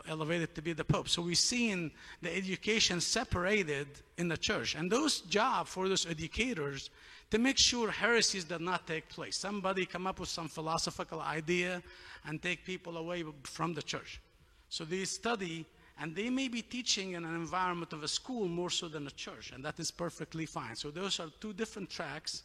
elevated 0.08 0.56
to 0.56 0.62
be 0.62 0.74
the 0.74 0.84
Pope. 0.84 1.10
So 1.10 1.22
we've 1.22 1.38
seen 1.38 1.92
the 2.22 2.36
education 2.36 3.02
separated 3.02 3.88
in 4.18 4.28
the 4.28 4.38
church. 4.38 4.76
And 4.76 4.92
those 4.92 5.22
job 5.22 5.68
for 5.68 5.88
those 5.88 6.06
educators 6.06 6.90
to 7.32 7.38
make 7.38 7.58
sure 7.58 7.90
heresies 7.92 8.46
did 8.46 8.62
not 8.62 8.88
take 8.88 9.10
place. 9.10 9.38
Somebody 9.38 9.86
come 9.86 10.08
up 10.08 10.20
with 10.20 10.30
some 10.30 10.48
philosophical 10.48 11.22
idea 11.22 11.82
and 12.26 12.42
take 12.42 12.66
people 12.66 12.98
away 12.98 13.24
from 13.44 13.74
the 13.74 13.82
church. 13.82 14.22
So 14.70 14.86
they 14.86 15.06
study 15.06 15.66
and 16.00 16.16
they 16.16 16.30
may 16.30 16.50
be 16.50 16.62
teaching 16.62 17.14
in 17.14 17.24
an 17.24 17.36
environment 17.36 17.94
of 17.94 18.04
a 18.04 18.08
school 18.08 18.48
more 18.48 18.70
so 18.70 18.90
than 18.90 19.08
a 19.08 19.12
church, 19.12 19.54
and 19.56 19.64
that 19.64 19.80
is 19.80 19.92
perfectly 19.92 20.46
fine. 20.46 20.76
So 20.76 20.92
those 20.92 21.22
are 21.22 21.30
two 21.40 21.54
different 21.54 21.90
tracks 21.90 22.44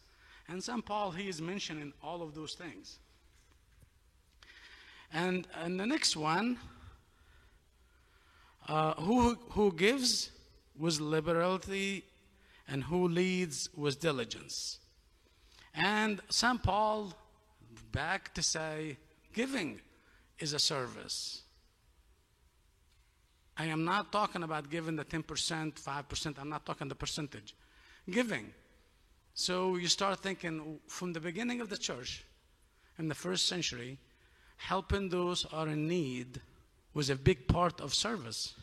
and 0.51 0.63
St. 0.63 0.85
Paul, 0.85 1.13
he 1.13 1.29
is 1.29 1.41
mentioning 1.41 1.93
all 2.03 2.23
of 2.23 2.35
those 2.35 2.55
things. 2.55 2.99
And, 5.13 5.47
and 5.63 5.79
the 5.79 5.87
next 5.87 6.17
one, 6.17 6.59
Uh, 8.71 8.95
who, 9.01 9.37
who 9.49 9.73
gives 9.73 10.31
with 10.79 11.01
liberality 11.01 12.05
and 12.69 12.85
who 12.85 13.09
leads 13.09 13.69
with 13.75 13.99
diligence. 13.99 14.79
And 15.75 16.21
St. 16.29 16.63
Paul 16.63 17.13
back 17.91 18.33
to 18.35 18.45
say 18.45 18.97
giving 19.33 19.81
is 20.39 20.53
a 20.53 20.61
service. 20.61 21.43
I 23.57 23.65
am 23.65 23.85
not 23.85 24.13
talking 24.13 24.45
about 24.45 24.71
giving 24.71 24.95
the 24.95 25.05
10%, 25.05 25.25
5%, 25.25 26.39
I'm 26.39 26.49
not 26.49 26.65
talking 26.65 26.87
the 26.87 26.95
percentage. 26.95 27.57
Giving. 28.09 28.53
So 29.35 29.79
you 29.79 29.89
start 29.89 30.21
thinking 30.21 30.79
from 30.87 31.13
the 31.13 31.19
beginning 31.19 31.61
of 31.61 31.71
the 31.71 31.77
church 31.77 32.25
in 33.01 33.09
the 33.09 33.17
first 33.17 33.49
century, 33.49 33.99
helping 34.59 35.09
those 35.09 35.43
who 35.43 35.57
are 35.57 35.67
in 35.67 35.89
need 35.89 36.41
was 36.95 37.11
a 37.11 37.17
big 37.17 37.47
part 37.47 37.81
of 37.81 37.95
service 37.95 38.55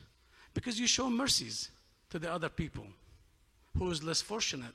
because 0.53 0.79
you 0.79 0.87
show 0.87 1.09
mercies 1.09 1.69
to 2.09 2.19
the 2.19 2.31
other 2.31 2.49
people 2.49 2.85
who 3.77 3.89
is 3.91 4.03
less 4.03 4.21
fortunate. 4.21 4.73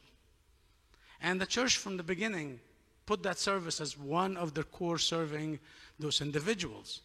And 1.20 1.40
the 1.40 1.46
church 1.46 1.76
from 1.76 1.96
the 1.96 2.02
beginning 2.02 2.60
put 3.06 3.22
that 3.22 3.38
service 3.38 3.80
as 3.80 3.98
one 3.98 4.36
of 4.36 4.54
their 4.54 4.64
core 4.64 4.98
serving 4.98 5.58
those 5.98 6.20
individuals. 6.20 7.00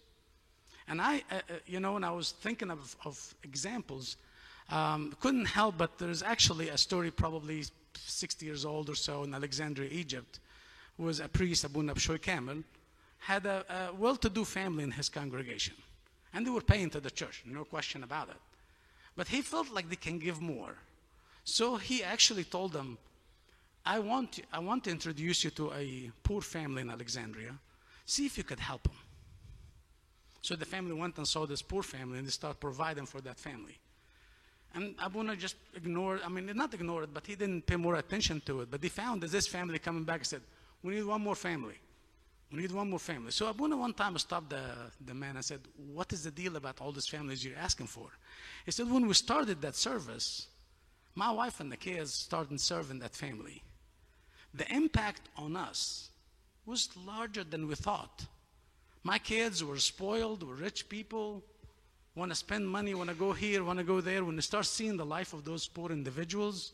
And 0.88 1.02
I, 1.02 1.24
uh, 1.32 1.36
uh, 1.36 1.54
you 1.66 1.80
know, 1.80 1.94
when 1.94 2.04
I 2.04 2.12
was 2.12 2.32
thinking 2.32 2.72
of, 2.72 2.96
of 3.04 3.36
examples, 3.44 4.18
um, 4.70 5.16
couldn't 5.20 5.46
help 5.46 5.78
but 5.78 5.98
there's 5.98 6.24
actually 6.24 6.70
a 6.70 6.78
story 6.78 7.12
probably 7.12 7.64
60 7.96 8.46
years 8.46 8.66
old 8.66 8.90
or 8.90 8.96
so 8.96 9.24
in 9.24 9.34
Alexandria, 9.34 9.90
Egypt, 9.92 10.40
was 10.98 11.20
a 11.20 11.28
priest, 11.28 11.64
Abuna 11.64 11.94
Bishoy 11.94 12.22
Kamel, 12.22 12.64
had 13.20 13.46
a, 13.46 13.66
a 13.70 13.94
well-to-do 13.96 14.46
family 14.46 14.84
in 14.84 14.92
his 14.92 15.10
congregation. 15.10 15.76
And 16.34 16.46
they 16.46 16.52
were 16.52 16.62
paying 16.62 16.90
to 16.92 17.00
the 17.00 17.12
church, 17.12 17.44
no 17.46 17.64
question 17.64 18.04
about 18.04 18.30
it. 18.30 18.36
But 19.16 19.28
he 19.28 19.42
felt 19.42 19.72
like 19.72 19.90
they 19.90 19.96
can 19.96 20.20
give 20.20 20.42
more. 20.42 20.76
So 21.44 21.78
he 21.78 22.04
actually 22.04 22.44
told 22.44 22.74
them, 22.74 22.98
I 23.86 24.00
want, 24.00 24.42
I 24.52 24.60
want 24.60 24.84
to 24.84 24.92
introduce 24.92 25.44
you 25.44 25.50
to 25.52 25.72
a 25.74 26.12
poor 26.24 26.42
family 26.42 26.82
in 26.82 26.90
Alexandria. 26.90 27.54
See 28.06 28.26
if 28.26 28.38
you 28.38 28.44
could 28.44 28.60
help 28.60 28.84
them. 28.84 28.98
So 30.42 30.56
the 30.56 30.66
family 30.66 30.94
went 30.94 31.18
and 31.18 31.28
saw 31.28 31.46
this 31.46 31.62
poor 31.62 31.84
family 31.84 32.18
and 32.20 32.28
they 32.28 32.32
started 32.32 32.60
providing 32.60 33.06
for 33.06 33.22
that 33.22 33.40
family. 33.40 33.78
And 34.76 34.94
Abuna 35.00 35.36
just 35.36 35.56
ignored, 35.76 36.22
I 36.24 36.30
mean, 36.30 36.52
not 36.54 36.74
ignored 36.74 37.06
it, 37.06 37.14
but 37.14 37.26
he 37.26 37.36
didn't 37.36 37.66
pay 37.66 37.78
more 37.78 37.96
attention 37.96 38.42
to 38.46 38.62
it. 38.62 38.72
But 38.72 38.82
they 38.82 38.90
found 38.90 39.22
that 39.22 39.32
this 39.32 39.48
family 39.48 39.80
coming 39.80 40.04
back 40.04 40.24
said, 40.26 40.42
We 40.84 40.96
need 40.96 41.06
one 41.06 41.22
more 41.22 41.36
family. 41.36 41.76
We 42.52 42.62
need 42.62 42.72
one 42.72 42.90
more 42.90 43.00
family. 43.00 43.32
So 43.32 43.48
Abuna 43.48 43.76
one 43.76 43.94
time 43.94 44.18
stopped 44.18 44.50
the, 44.50 44.62
the 45.06 45.14
man 45.14 45.36
and 45.36 45.44
said, 45.44 45.60
What 45.94 46.14
is 46.14 46.24
the 46.24 46.32
deal 46.32 46.56
about 46.56 46.80
all 46.80 46.92
these 46.92 47.08
families 47.08 47.44
you're 47.44 47.58
asking 47.58 47.88
for? 47.88 48.08
He 48.66 48.72
said, 48.72 48.90
When 48.90 49.06
we 49.06 49.14
started 49.14 49.62
that 49.62 49.76
service, 49.76 50.48
my 51.14 51.32
wife 51.32 51.60
and 51.60 51.72
the 51.72 51.78
kids 51.78 52.14
started 52.14 52.60
serving 52.62 53.00
that 53.00 53.16
family. 53.16 53.64
The 54.54 54.72
impact 54.74 55.22
on 55.36 55.56
us 55.56 56.10
was 56.66 56.90
larger 57.06 57.44
than 57.44 57.68
we 57.68 57.76
thought. 57.76 58.26
My 59.04 59.18
kids 59.18 59.64
were 59.64 59.78
spoiled, 59.78 60.44
were 60.44 60.56
rich 60.56 60.88
people, 60.90 61.44
want 62.16 62.32
to 62.32 62.36
spend 62.36 62.68
money, 62.68 62.94
want 62.94 63.10
to 63.10 63.16
go 63.16 63.32
here, 63.34 63.64
want 63.64 63.80
to 63.80 63.86
go 63.86 64.02
there. 64.02 64.24
When 64.24 64.36
they 64.36 64.42
start 64.42 64.66
seeing 64.66 64.98
the 64.98 65.06
life 65.06 65.34
of 65.34 65.44
those 65.44 65.68
poor 65.68 65.92
individuals, 65.92 66.74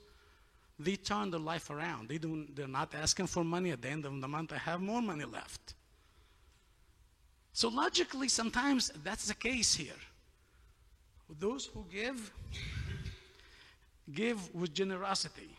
they 0.79 0.95
turn 0.95 1.31
their 1.31 1.39
life 1.39 1.69
around. 1.69 2.09
They 2.09 2.17
don't, 2.17 2.55
they're 2.55 2.67
not 2.67 2.93
asking 2.95 3.27
for 3.27 3.43
money. 3.43 3.71
At 3.71 3.81
the 3.81 3.89
end 3.89 4.05
of 4.05 4.19
the 4.19 4.27
month, 4.27 4.53
I 4.53 4.57
have 4.57 4.81
more 4.81 5.01
money 5.01 5.25
left. 5.25 5.75
So 7.53 7.69
logically, 7.69 8.27
sometimes 8.27 8.91
that's 9.03 9.27
the 9.27 9.35
case 9.35 9.75
here. 9.75 10.01
Those 11.39 11.65
who 11.67 11.85
give, 11.91 12.31
give 14.11 14.53
with 14.53 14.73
generosity. 14.73 15.55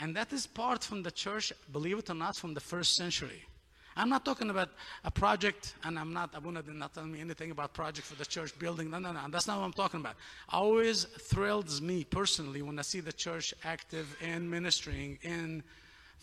And 0.00 0.14
that 0.16 0.32
is 0.32 0.46
part 0.46 0.82
from 0.82 1.02
the 1.02 1.10
church, 1.10 1.52
believe 1.72 1.98
it 1.98 2.10
or 2.10 2.14
not, 2.14 2.36
from 2.36 2.54
the 2.54 2.60
first 2.60 2.96
century. 2.96 3.44
I'm 3.96 4.08
not 4.08 4.24
talking 4.24 4.50
about 4.50 4.70
a 5.04 5.10
project, 5.10 5.74
and 5.84 5.98
I'm 5.98 6.12
not, 6.12 6.30
Abuna 6.34 6.62
did 6.62 6.74
not 6.74 6.92
tell 6.94 7.04
me 7.04 7.20
anything 7.20 7.52
about 7.52 7.74
project 7.74 8.06
for 8.06 8.16
the 8.16 8.24
church 8.24 8.58
building. 8.58 8.90
No, 8.90 8.98
no, 8.98 9.12
no. 9.12 9.20
That's 9.30 9.46
not 9.46 9.58
what 9.58 9.64
I'm 9.64 9.72
talking 9.72 10.00
about. 10.00 10.16
Always 10.48 11.04
thrills 11.04 11.80
me 11.80 12.02
personally 12.02 12.62
when 12.62 12.78
I 12.78 12.82
see 12.82 13.00
the 13.00 13.12
church 13.12 13.54
active 13.62 14.16
in 14.20 14.50
ministering, 14.50 15.18
in 15.22 15.62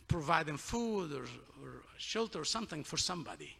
providing 0.09 0.57
food 0.57 1.13
or, 1.13 1.23
or 1.63 1.83
shelter 1.97 2.41
or 2.41 2.45
something 2.45 2.83
for 2.83 2.97
somebody. 2.97 3.55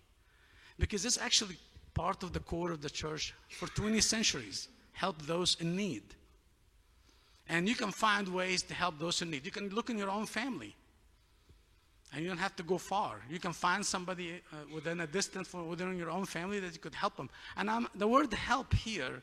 Because 0.78 1.06
it's 1.06 1.17
actually 1.17 1.56
part 1.93 2.24
of 2.24 2.34
the 2.34 2.39
core 2.39 2.71
of 2.71 2.82
the 2.82 2.89
church 2.89 3.34
for 3.50 3.67
20 3.67 4.02
centuries. 4.02 4.67
Help 4.91 5.21
those 5.21 5.56
in 5.62 5.76
need. 5.76 6.04
And 7.47 7.67
you 7.67 7.76
can 7.76 7.91
find 7.91 8.28
ways 8.28 8.62
to 8.63 8.74
help 8.74 9.00
those 9.00 9.21
in 9.21 9.32
need. 9.32 9.45
You 9.45 9.52
can 9.52 9.69
look 9.69 9.89
in 9.89 9.97
your 9.97 10.10
own 10.10 10.26
family. 10.26 10.76
And 12.12 12.21
you 12.21 12.28
don't 12.28 12.38
have 12.38 12.56
to 12.58 12.63
go 12.63 12.78
far. 12.78 13.21
You 13.30 13.39
can 13.39 13.54
find 13.54 13.86
somebody 13.86 14.41
uh, 14.52 14.58
within 14.74 15.00
a 15.00 15.08
distance 15.08 15.47
from 15.47 15.67
within 15.67 15.97
your 15.97 16.10
own 16.10 16.26
family 16.26 16.60
that 16.60 16.74
you 16.74 16.80
could 16.80 16.95
help 16.95 17.15
them. 17.15 17.30
And 17.56 17.69
I'm, 17.69 17.88
the 17.95 18.08
word 18.08 18.34
help 18.34 18.74
here, 18.74 19.21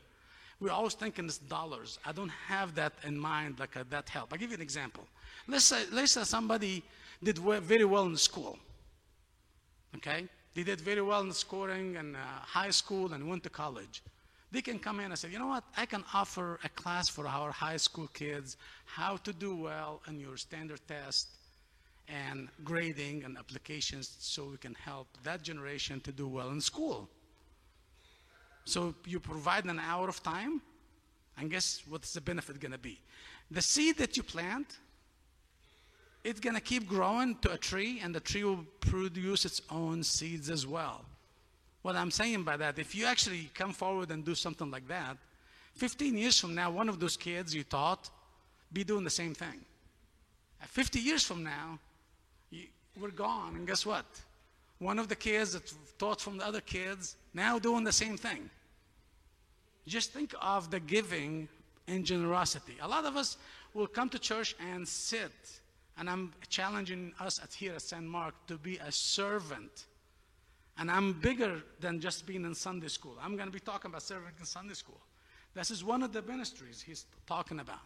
we're 0.59 0.71
always 0.71 0.95
thinking 0.95 1.25
it's 1.25 1.37
dollars. 1.37 1.99
I 2.05 2.11
don't 2.11 2.31
have 2.47 2.73
that 2.75 2.93
in 3.03 3.17
mind, 3.17 3.59
like 3.59 3.75
a, 3.75 3.85
that 3.91 4.09
help. 4.09 4.33
I'll 4.33 4.39
give 4.39 4.49
you 4.49 4.55
an 4.55 4.61
example. 4.61 5.05
Let's 5.47 5.65
say, 5.65 5.83
let's 5.91 6.13
say 6.13 6.23
somebody 6.23 6.83
did 7.23 7.37
very 7.37 7.85
well 7.85 8.05
in 8.05 8.17
school. 8.17 8.57
Okay? 9.95 10.27
They 10.55 10.63
did 10.63 10.81
very 10.81 11.01
well 11.01 11.21
in 11.21 11.31
scoring 11.31 11.95
in 11.95 12.15
uh, 12.15 12.19
high 12.41 12.71
school 12.71 13.13
and 13.13 13.29
went 13.29 13.43
to 13.43 13.49
college. 13.49 14.01
They 14.51 14.61
can 14.61 14.79
come 14.79 14.99
in 14.99 15.11
and 15.11 15.17
say, 15.17 15.29
you 15.29 15.37
know 15.37 15.47
what, 15.47 15.63
I 15.77 15.85
can 15.85 16.03
offer 16.13 16.59
a 16.63 16.69
class 16.69 17.07
for 17.07 17.27
our 17.27 17.51
high 17.51 17.77
school 17.77 18.07
kids 18.07 18.57
how 18.85 19.17
to 19.17 19.31
do 19.31 19.55
well 19.55 20.01
in 20.07 20.19
your 20.19 20.37
standard 20.37 20.81
test 20.87 21.27
and 22.09 22.49
grading 22.63 23.23
and 23.23 23.37
applications 23.37 24.15
so 24.19 24.45
we 24.45 24.57
can 24.57 24.73
help 24.73 25.07
that 25.23 25.43
generation 25.43 25.99
to 26.01 26.11
do 26.11 26.27
well 26.27 26.49
in 26.49 26.61
school. 26.61 27.07
So 28.65 28.95
you 29.05 29.19
provide 29.19 29.65
an 29.65 29.79
hour 29.79 30.09
of 30.09 30.21
time, 30.21 30.61
and 31.37 31.49
guess 31.49 31.81
what's 31.87 32.13
the 32.13 32.21
benefit 32.21 32.59
going 32.59 32.71
to 32.71 32.77
be? 32.77 32.99
The 33.51 33.61
seed 33.61 33.97
that 33.97 34.17
you 34.17 34.23
plant, 34.23 34.77
it's 36.23 36.39
going 36.39 36.55
to 36.55 36.61
keep 36.61 36.87
growing 36.87 37.35
to 37.41 37.53
a 37.53 37.57
tree, 37.57 37.99
and 38.03 38.13
the 38.13 38.19
tree 38.19 38.43
will 38.43 38.65
produce 38.79 39.45
its 39.45 39.61
own 39.71 40.03
seeds 40.03 40.49
as 40.49 40.67
well. 40.67 41.05
What 41.81 41.95
I'm 41.95 42.11
saying 42.11 42.43
by 42.43 42.57
that, 42.57 42.77
if 42.77 42.93
you 42.93 43.05
actually 43.05 43.49
come 43.53 43.71
forward 43.71 44.11
and 44.11 44.25
do 44.25 44.35
something 44.35 44.69
like 44.69 44.87
that, 44.89 45.17
15 45.75 46.17
years 46.17 46.37
from 46.37 46.53
now, 46.53 46.69
one 46.69 46.89
of 46.89 46.99
those 46.99 47.15
kids 47.15 47.55
you 47.55 47.63
taught 47.63 48.09
be 48.71 48.83
doing 48.83 49.03
the 49.03 49.09
same 49.09 49.33
thing. 49.33 49.61
50 50.61 50.99
years 50.99 51.23
from 51.23 51.43
now, 51.43 51.79
we're 52.99 53.11
gone. 53.11 53.55
And 53.55 53.67
guess 53.67 53.85
what? 53.85 54.05
One 54.79 54.99
of 54.99 55.07
the 55.07 55.15
kids 55.15 55.53
that 55.53 55.73
taught 55.97 56.21
from 56.21 56.37
the 56.37 56.45
other 56.45 56.61
kids 56.61 57.15
now 57.33 57.59
doing 57.59 57.83
the 57.83 57.91
same 57.91 58.17
thing. 58.17 58.49
Just 59.87 60.13
think 60.13 60.33
of 60.41 60.71
the 60.71 60.79
giving 60.79 61.47
and 61.87 62.05
generosity. 62.05 62.75
A 62.81 62.87
lot 62.87 63.05
of 63.05 63.17
us 63.17 63.37
will 63.73 63.87
come 63.87 64.09
to 64.09 64.19
church 64.19 64.55
and 64.71 64.87
sit, 64.87 65.31
and 65.97 66.09
I'm 66.09 66.33
challenging 66.49 67.13
us 67.19 67.39
at 67.41 67.53
here 67.53 67.73
at 67.73 67.81
St. 67.81 68.03
Mark 68.03 68.35
to 68.47 68.57
be 68.57 68.77
a 68.77 68.91
servant. 68.91 69.85
And 70.77 70.89
I'm 70.89 71.13
bigger 71.13 71.61
than 71.81 71.99
just 71.99 72.25
being 72.25 72.45
in 72.45 72.55
Sunday 72.55 72.87
school. 72.87 73.17
I'm 73.21 73.35
going 73.35 73.47
to 73.47 73.53
be 73.53 73.59
talking 73.59 73.89
about 73.91 74.01
serving 74.01 74.31
in 74.39 74.45
Sunday 74.45 74.75
school. 74.75 74.99
This 75.53 75.71
is 75.71 75.83
one 75.83 76.03
of 76.03 76.13
the 76.13 76.21
ministries 76.21 76.81
he's 76.81 77.05
talking 77.27 77.59
about. 77.59 77.79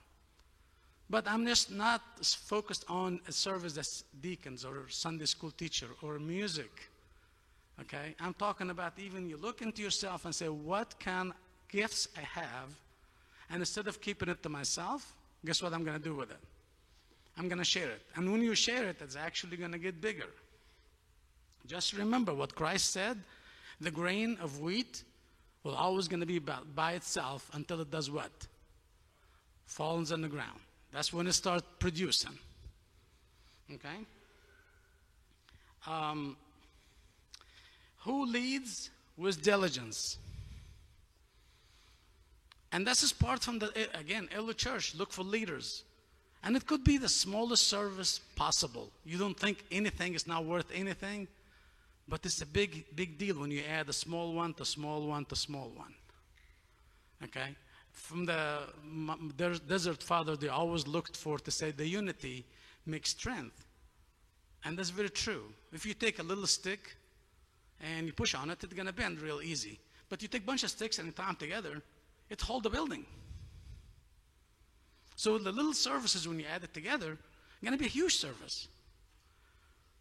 But 1.09 1.27
I'm 1.27 1.45
just 1.45 1.71
not 1.71 2.01
focused 2.21 2.85
on 2.89 3.19
a 3.27 3.31
service 3.31 3.77
as 3.77 4.03
deacons 4.21 4.65
or 4.65 4.85
Sunday 4.89 5.25
school 5.25 5.51
teacher 5.51 5.87
or 6.01 6.17
music. 6.19 6.89
Okay? 7.81 8.15
I'm 8.19 8.33
talking 8.33 8.69
about 8.69 8.93
even 8.97 9.29
you 9.29 9.37
look 9.37 9.61
into 9.61 9.81
yourself 9.81 10.25
and 10.25 10.33
say, 10.33 10.49
what 10.49 10.99
kind 10.99 11.33
gifts 11.69 12.07
I 12.17 12.21
have? 12.21 12.69
And 13.49 13.61
instead 13.61 13.87
of 13.87 14.01
keeping 14.01 14.29
it 14.29 14.41
to 14.43 14.49
myself, 14.49 15.13
guess 15.45 15.61
what 15.61 15.73
I'm 15.73 15.83
going 15.83 15.97
to 15.97 16.03
do 16.03 16.15
with 16.15 16.31
it? 16.31 16.39
I'm 17.37 17.47
going 17.47 17.59
to 17.59 17.65
share 17.65 17.89
it. 17.89 18.01
And 18.15 18.31
when 18.31 18.41
you 18.41 18.55
share 18.55 18.85
it, 18.85 18.97
it's 19.01 19.15
actually 19.15 19.57
going 19.57 19.71
to 19.71 19.77
get 19.77 19.99
bigger. 19.99 20.29
Just 21.65 21.93
remember 21.93 22.33
what 22.33 22.55
Christ 22.55 22.91
said 22.91 23.17
the 23.81 23.91
grain 23.91 24.37
of 24.41 24.59
wheat 24.59 25.03
will 25.63 25.75
always 25.75 26.07
going 26.07 26.19
to 26.19 26.25
be 26.25 26.39
by 26.39 26.93
itself 26.93 27.49
until 27.53 27.81
it 27.81 27.89
does 27.89 28.09
what? 28.09 28.31
Falls 29.65 30.11
on 30.11 30.21
the 30.21 30.27
ground. 30.27 30.59
That's 30.93 31.11
when 31.11 31.27
it 31.27 31.33
starts 31.33 31.65
producing. 31.79 32.37
Okay? 33.73 34.05
Um, 35.87 36.37
who 38.01 38.25
leads 38.25 38.91
with 39.17 39.41
diligence? 39.41 40.17
And 42.71 42.85
this 42.85 43.03
is 43.03 43.11
part 43.11 43.43
from 43.43 43.59
the, 43.59 43.71
again, 43.97 44.29
early 44.35 44.53
church. 44.53 44.95
Look 44.95 45.11
for 45.11 45.23
leaders. 45.23 45.83
And 46.43 46.55
it 46.55 46.67
could 46.67 46.83
be 46.83 46.97
the 46.97 47.09
smallest 47.09 47.67
service 47.67 48.19
possible. 48.35 48.91
You 49.05 49.17
don't 49.17 49.39
think 49.39 49.63
anything 49.71 50.13
is 50.13 50.27
not 50.27 50.45
worth 50.45 50.69
anything, 50.73 51.27
but 52.07 52.25
it's 52.25 52.41
a 52.41 52.45
big, 52.45 52.85
big 52.95 53.17
deal 53.17 53.39
when 53.39 53.49
you 53.49 53.63
add 53.63 53.89
a 53.89 53.93
small 53.93 54.33
one 54.33 54.53
to 54.55 54.65
small 54.65 55.07
one 55.07 55.25
to 55.25 55.35
small 55.35 55.71
one. 55.75 55.93
Okay? 57.23 57.55
From 57.93 58.25
the 58.25 58.59
desert 59.67 60.03
father, 60.03 60.35
they 60.35 60.49
always 60.49 60.87
looked 60.87 61.15
for 61.15 61.39
to 61.39 61.51
say 61.51 61.71
the 61.71 61.87
unity 61.87 62.45
makes 62.85 63.11
strength. 63.11 63.65
And 64.65 64.77
that's 64.77 64.89
very 64.89 65.09
true. 65.09 65.43
If 65.71 65.85
you 65.85 65.93
take 65.93 66.19
a 66.19 66.23
little 66.23 66.47
stick 66.47 66.95
and 67.79 68.05
you 68.07 68.13
push 68.13 68.35
on 68.35 68.49
it, 68.49 68.63
it's 68.63 68.73
going 68.73 68.87
to 68.87 68.93
bend 68.93 69.21
real 69.21 69.41
easy. 69.41 69.79
But 70.09 70.21
you 70.21 70.27
take 70.27 70.43
a 70.43 70.45
bunch 70.45 70.63
of 70.63 70.69
sticks 70.69 70.99
and 70.99 71.15
tie 71.15 71.25
them 71.25 71.35
together, 71.35 71.81
it 72.29 72.41
hold 72.41 72.63
the 72.63 72.69
building. 72.69 73.05
So 75.15 75.37
the 75.37 75.51
little 75.51 75.73
services, 75.73 76.27
when 76.27 76.39
you 76.39 76.45
add 76.53 76.63
it 76.63 76.73
together, 76.73 77.17
going 77.63 77.77
to 77.77 77.79
be 77.79 77.85
a 77.85 77.89
huge 77.89 78.15
service. 78.15 78.67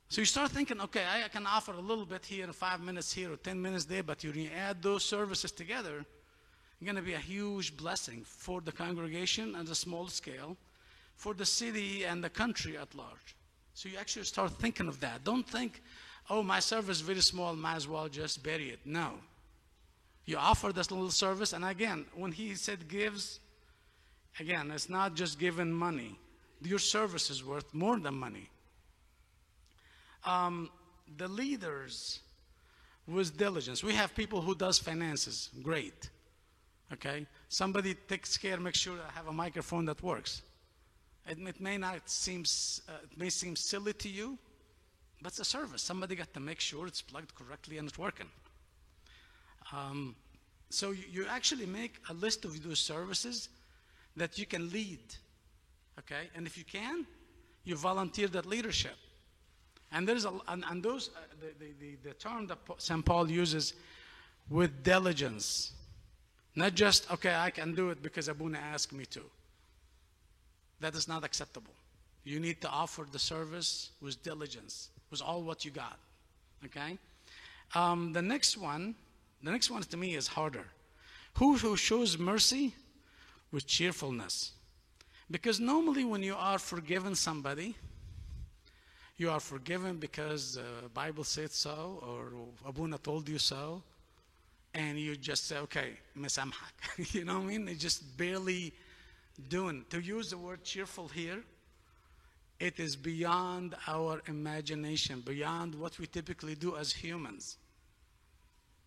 So 0.09 0.21
you 0.21 0.27
start 0.27 0.51
thinking, 0.51 0.81
okay, 0.81 1.05
I 1.25 1.29
can 1.29 1.47
offer 1.47 1.73
a 1.73 1.81
little 1.81 2.05
bit 2.05 2.25
here, 2.25 2.47
five 2.53 2.81
minutes 2.81 3.13
here, 3.13 3.33
or 3.33 3.37
10 3.37 3.61
minutes 3.61 3.85
there, 3.85 4.03
but 4.03 4.23
when 4.25 4.39
you 4.39 4.51
add 4.57 4.83
those 4.83 5.05
services 5.05 5.53
together, 5.53 6.05
going 6.85 6.97
to 6.97 7.03
be 7.03 7.15
a 7.15 7.19
huge 7.19 7.77
blessing 7.77 8.23
for 8.25 8.61
the 8.61 8.73
congregation 8.73 9.55
on 9.55 9.67
a 9.67 9.75
small 9.75 10.09
scale, 10.09 10.57
for 11.17 11.35
the 11.35 11.47
city 11.47 12.05
and 12.05 12.23
the 12.23 12.31
country 12.31 12.77
at 12.77 12.95
large. 12.95 13.37
So 13.75 13.89
you 13.89 13.99
actually 13.99 14.25
start 14.25 14.53
thinking 14.53 14.89
of 14.89 15.01
that. 15.01 15.25
Don't 15.25 15.49
think, 15.49 15.83
oh, 16.31 16.43
my 16.43 16.61
service 16.61 16.97
is 16.97 17.03
very 17.03 17.21
small, 17.21 17.55
might 17.55 17.77
as 17.77 17.89
well 17.89 18.09
just 18.09 18.43
bury 18.43 18.71
it. 18.71 18.81
No. 18.85 19.13
You 20.25 20.37
offer 20.37 20.73
this 20.73 20.91
little 20.91 21.11
service, 21.11 21.53
and 21.53 21.65
again, 21.65 22.07
when 22.15 22.33
he 22.33 22.55
said 22.55 22.89
gives, 22.89 23.41
again, 24.39 24.71
it's 24.71 24.89
not 24.89 25.15
just 25.15 25.39
giving 25.39 25.73
money. 25.73 26.19
Your 26.63 26.79
service 26.79 27.29
is 27.31 27.45
worth 27.45 27.75
more 27.75 27.99
than 27.99 28.15
money. 28.15 28.49
Um, 30.25 30.71
the 31.17 31.27
leaders 31.27 32.21
with 33.07 33.37
diligence. 33.37 33.83
We 33.83 33.95
have 33.95 34.15
people 34.15 34.41
who 34.41 34.55
does 34.55 34.79
finances. 34.79 35.51
Great. 35.63 36.11
Okay. 36.93 37.27
Somebody 37.49 37.95
takes 37.95 38.37
care, 38.37 38.59
make 38.59 38.75
sure 38.75 38.95
I 38.95 39.13
have 39.13 39.29
a 39.29 39.33
microphone 39.33 39.85
that 39.87 40.03
works. 40.03 40.43
It, 41.27 41.39
it 41.39 41.61
may 41.61 41.79
not 41.79 42.09
seem, 42.09 42.45
uh, 42.89 42.93
it 43.05 43.19
may 43.19 43.31
seem 43.31 43.57
silly 43.57 43.93
to 43.95 44.09
you, 44.09 44.39
but 45.23 45.33
it's 45.33 45.39
a 45.39 45.45
service. 45.45 45.83
Somebody 45.83 46.17
got 46.17 46.33
to 46.35 46.41
make 46.41 46.61
sure 46.61 46.87
it's 46.87 47.01
plugged 47.01 47.35
correctly 47.35 47.79
and 47.79 47.89
it's 47.89 47.99
working. 47.99 48.29
Um, 49.73 50.17
so 50.69 50.91
you, 50.91 51.05
you 51.11 51.27
actually 51.29 51.67
make 51.67 51.95
a 52.11 52.15
list 52.15 52.45
of 52.45 52.63
those 52.63 52.81
services 52.81 53.49
that 54.17 54.39
you 54.39 54.47
can 54.47 54.71
lead. 54.71 55.01
Okay, 55.99 56.29
and 56.35 56.47
if 56.47 56.57
you 56.57 56.65
can, 56.65 57.07
you 57.65 57.77
volunteer 57.77 58.27
that 58.29 58.47
leadership. 58.47 58.97
And 59.93 60.09
there's 60.09 60.25
a 60.25 60.33
and, 60.49 60.65
and 60.69 60.83
those 60.83 61.11
uh, 61.15 61.21
the, 61.41 61.65
the, 61.65 61.73
the, 61.79 62.09
the 62.09 62.15
term 62.15 62.47
that 62.47 62.59
St. 62.79 63.05
Paul 63.05 63.31
uses 63.31 63.75
with 64.49 64.83
diligence, 64.83 65.73
not 66.55 66.75
just 66.75 67.11
okay, 67.13 67.35
I 67.35 67.51
can 67.51 67.75
do 67.75 67.91
it 67.91 68.03
because 68.03 68.29
Abuna 68.29 68.59
asked 68.59 68.93
me 68.93 69.05
to. 69.07 69.23
That 70.81 70.95
is 70.95 71.09
not 71.09 71.25
acceptable. 71.25 71.75
You 72.25 72.41
need 72.41 72.61
to 72.61 72.69
offer 72.69 73.07
the 73.11 73.19
service 73.19 73.91
with 74.01 74.23
diligence, 74.23 74.91
with 75.11 75.23
all 75.23 75.43
what 75.43 75.65
you 75.65 75.71
got. 75.71 75.99
Okay. 76.65 76.99
Um, 77.75 78.13
the 78.13 78.23
next 78.23 78.57
one, 78.57 78.95
the 79.43 79.51
next 79.51 79.71
one 79.71 79.83
to 79.83 79.97
me 79.97 80.15
is 80.15 80.29
harder. 80.29 80.67
Who 81.35 81.57
who 81.57 81.77
shows 81.77 82.19
mercy 82.19 82.75
with 83.51 83.67
cheerfulness? 83.67 84.53
Because 85.31 85.59
normally 85.61 86.05
when 86.05 86.23
you 86.23 86.35
are 86.35 86.59
forgiven 86.59 87.15
somebody, 87.15 87.75
you 89.17 89.31
are 89.31 89.41
forgiven 89.41 89.97
because 89.97 90.55
the 90.55 90.61
uh, 90.61 90.89
Bible 90.93 91.25
said 91.25 91.51
so 91.51 92.03
or 92.07 92.33
Abuna 92.69 92.99
told 92.99 93.29
you 93.29 93.39
so, 93.39 93.83
and 94.75 94.99
you 94.99 95.17
just 95.17 95.47
say, 95.47 95.59
okay, 95.59 95.99
misamhak. 96.19 96.73
you 97.15 97.25
know 97.25 97.35
what 97.35 97.45
I 97.45 97.47
mean? 97.47 97.69
It's 97.69 97.81
just 97.81 98.17
barely 98.17 98.73
doing. 99.49 99.85
To 99.91 100.01
use 100.01 100.31
the 100.31 100.39
word 100.39 100.65
cheerful 100.65 101.09
here, 101.09 101.43
it 102.59 102.79
is 102.79 102.97
beyond 102.97 103.75
our 103.87 104.23
imagination, 104.29 105.21
beyond 105.21 105.75
what 105.75 105.99
we 105.99 106.07
typically 106.07 106.55
do 106.55 106.77
as 106.77 106.93
humans. 106.93 107.57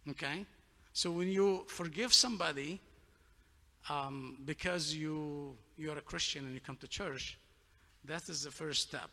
Okay? 0.10 0.46
So 0.94 1.12
when 1.12 1.28
you 1.30 1.66
forgive 1.68 2.14
somebody 2.14 2.80
um, 3.90 4.38
because 4.46 4.96
you 4.96 5.58
you're 5.78 5.98
a 5.98 6.02
Christian 6.02 6.46
and 6.46 6.54
you 6.54 6.62
come 6.62 6.78
to 6.78 6.88
church, 6.88 7.38
that 8.06 8.30
is 8.30 8.44
the 8.44 8.52
first 8.52 8.82
step. 8.84 9.10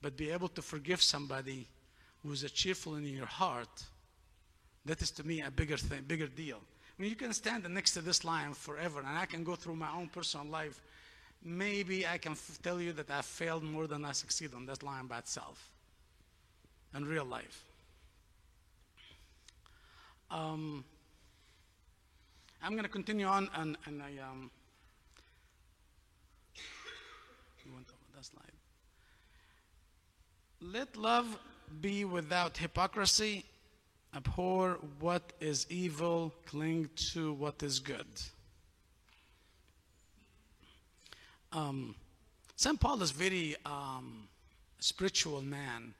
But 0.00 0.16
be 0.16 0.30
able 0.30 0.48
to 0.48 0.62
forgive 0.62 1.02
somebody 1.02 1.68
who's 2.22 2.42
a 2.42 2.48
cheerful 2.48 2.96
in 2.96 3.04
your 3.04 3.26
heart, 3.26 3.84
that 4.86 5.02
is 5.02 5.10
to 5.12 5.26
me 5.26 5.40
a 5.40 5.50
bigger 5.50 5.76
thing, 5.76 6.02
bigger 6.06 6.26
deal. 6.26 6.60
I 6.98 7.02
mean, 7.02 7.10
you 7.10 7.16
can 7.16 7.32
stand 7.32 7.68
next 7.68 7.92
to 7.92 8.00
this 8.00 8.24
line 8.24 8.54
forever, 8.54 9.00
and 9.00 9.18
I 9.18 9.26
can 9.26 9.44
go 9.44 9.54
through 9.54 9.76
my 9.76 9.90
own 9.90 10.08
personal 10.08 10.46
life. 10.46 10.80
Maybe 11.42 12.06
I 12.06 12.18
can 12.18 12.36
tell 12.62 12.80
you 12.80 12.92
that 12.92 13.10
I 13.10 13.22
failed 13.22 13.62
more 13.62 13.86
than 13.86 14.04
I 14.04 14.12
succeeded 14.12 14.54
on 14.54 14.66
that 14.66 14.82
line 14.82 15.06
by 15.06 15.18
itself 15.18 15.70
in 16.94 17.04
real 17.04 17.24
life. 17.24 17.64
Um, 20.30 20.84
I'm 22.62 22.72
going 22.72 22.84
to 22.84 22.88
continue 22.88 23.26
on, 23.26 23.50
and, 23.54 23.76
and 23.86 24.02
I. 24.02 24.12
Um, 24.22 24.50
went 27.72 27.88
over 27.88 28.16
that 28.16 28.24
slide. 28.24 28.52
Let 30.60 30.96
love 30.96 31.38
be 31.80 32.04
without 32.04 32.56
hypocrisy. 32.56 33.44
Abhor 34.14 34.78
what 35.00 35.32
is 35.40 35.66
evil, 35.70 36.32
cling 36.46 36.88
to 37.12 37.32
what 37.32 37.62
is 37.62 37.80
good. 37.80 38.06
Um, 41.52 41.94
St. 42.56 42.78
Paul 42.78 43.02
is 43.02 43.10
very 43.10 43.56
um, 43.66 44.28
spiritual 44.78 45.42
man. 45.42 45.94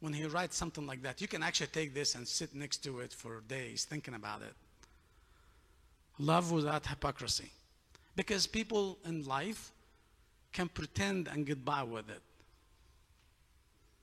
When 0.00 0.12
he 0.12 0.24
writes 0.24 0.56
something 0.56 0.86
like 0.86 1.02
that, 1.02 1.20
you 1.20 1.28
can 1.28 1.42
actually 1.42 1.68
take 1.68 1.94
this 1.94 2.14
and 2.14 2.26
sit 2.26 2.54
next 2.54 2.78
to 2.78 3.00
it 3.00 3.12
for 3.12 3.42
days 3.48 3.84
thinking 3.84 4.14
about 4.14 4.42
it. 4.42 4.54
Love 6.18 6.52
without 6.52 6.86
hypocrisy. 6.86 7.50
Because 8.16 8.46
people 8.46 8.98
in 9.04 9.24
life 9.24 9.70
can 10.52 10.68
pretend 10.68 11.28
and 11.28 11.46
get 11.46 11.64
by 11.64 11.82
with 11.82 12.08
it 12.10 12.20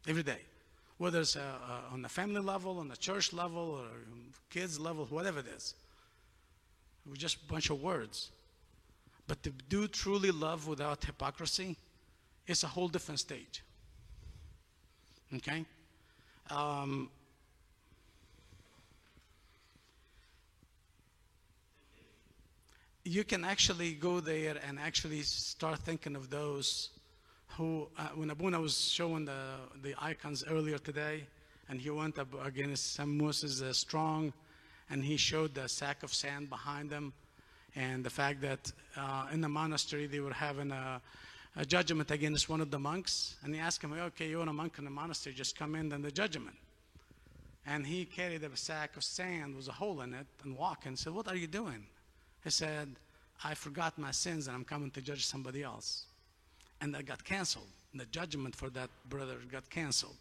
every 0.07 0.23
day, 0.23 0.39
whether 0.99 1.21
it's 1.21 1.35
uh, 1.35 1.39
uh, 1.39 1.93
on 1.93 2.01
the 2.01 2.09
family 2.09 2.41
level, 2.41 2.77
on 2.77 2.89
the 2.89 2.97
church 2.97 3.33
level, 3.33 3.79
or 3.79 3.87
kids 4.49 4.79
level, 4.79 5.05
whatever 5.05 5.39
it 5.39 5.47
is. 5.47 5.73
Was 7.09 7.17
just 7.17 7.37
a 7.37 7.51
bunch 7.51 7.69
of 7.71 7.81
words. 7.81 8.29
But 9.25 9.41
to 9.43 9.51
do 9.69 9.87
truly 9.87 10.29
love 10.29 10.67
without 10.67 11.03
hypocrisy, 11.03 11.77
it's 12.45 12.63
a 12.63 12.67
whole 12.67 12.89
different 12.89 13.19
stage. 13.19 13.63
Okay? 15.33 15.65
Um, 16.51 17.09
you 23.05 23.23
can 23.23 23.45
actually 23.45 23.93
go 23.93 24.19
there 24.19 24.57
and 24.67 24.77
actually 24.77 25.21
start 25.21 25.79
thinking 25.79 26.15
of 26.15 26.29
those 26.29 26.89
who, 27.59 27.89
uh, 27.97 28.07
when 28.15 28.29
Abuna 28.29 28.61
was 28.61 28.89
showing 28.89 29.25
the, 29.25 29.43
the 29.83 29.93
icons 29.99 30.45
earlier 30.49 30.77
today, 30.77 31.25
and 31.67 31.81
he 31.81 31.89
went 31.89 32.17
up 32.17 32.29
against 32.45 32.93
some 32.93 33.17
Moses 33.17 33.61
uh, 33.61 33.73
strong, 33.73 34.31
and 34.89 35.03
he 35.03 35.17
showed 35.17 35.53
the 35.53 35.67
sack 35.67 36.01
of 36.01 36.13
sand 36.13 36.49
behind 36.49 36.89
them, 36.89 37.11
and 37.75 38.01
the 38.01 38.09
fact 38.09 38.39
that 38.39 38.71
uh, 38.95 39.25
in 39.33 39.41
the 39.41 39.49
monastery 39.49 40.07
they 40.07 40.21
were 40.21 40.31
having 40.31 40.71
a, 40.71 41.01
a, 41.57 41.65
judgment 41.65 42.11
against 42.11 42.47
one 42.47 42.61
of 42.61 42.71
the 42.71 42.79
monks, 42.79 43.35
and 43.43 43.53
he 43.53 43.59
asked 43.59 43.83
him, 43.83 43.91
okay, 43.91 44.29
you're 44.29 44.47
a 44.47 44.53
monk 44.53 44.75
in 44.77 44.85
the 44.85 44.89
monastery, 44.89 45.35
just 45.35 45.59
come 45.59 45.75
in 45.75 45.91
and 45.91 46.01
the 46.01 46.11
judgment. 46.11 46.55
And 47.67 47.85
he 47.85 48.05
carried 48.05 48.41
a 48.41 48.55
sack 48.55 48.95
of 48.95 49.03
sand 49.03 49.57
with 49.57 49.67
a 49.67 49.73
hole 49.73 49.99
in 49.99 50.13
it 50.13 50.27
and 50.45 50.55
walked 50.55 50.85
and 50.85 50.97
said, 50.97 51.13
what 51.13 51.27
are 51.27 51.35
you 51.35 51.47
doing? 51.47 51.85
He 52.41 52.51
said, 52.51 52.95
I 53.43 53.53
forgot 53.53 53.97
my 53.97 54.11
sins 54.11 54.47
and 54.47 54.55
I'm 54.55 54.63
coming 54.63 54.91
to 54.91 55.01
judge 55.01 55.25
somebody 55.25 55.61
else. 55.61 56.05
And 56.81 56.93
that 56.95 57.05
got 57.05 57.23
canceled. 57.23 57.67
The 57.93 58.05
judgment 58.05 58.55
for 58.55 58.69
that 58.71 58.89
brother 59.09 59.37
got 59.51 59.69
canceled. 59.69 60.15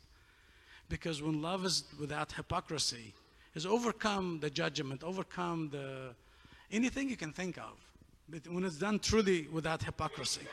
Because 0.88 1.22
when 1.22 1.42
love 1.42 1.64
is 1.64 1.84
without 2.00 2.32
hypocrisy, 2.32 3.14
is 3.54 3.66
overcome 3.66 4.38
the 4.40 4.50
judgment, 4.50 5.02
overcome 5.02 5.68
the 5.70 6.14
anything 6.70 7.08
you 7.08 7.16
can 7.16 7.32
think 7.32 7.58
of. 7.58 7.74
But 8.28 8.46
when 8.48 8.64
it's 8.64 8.76
done 8.76 8.98
truly 8.98 9.48
without 9.52 9.82
hypocrisy. 9.82 10.46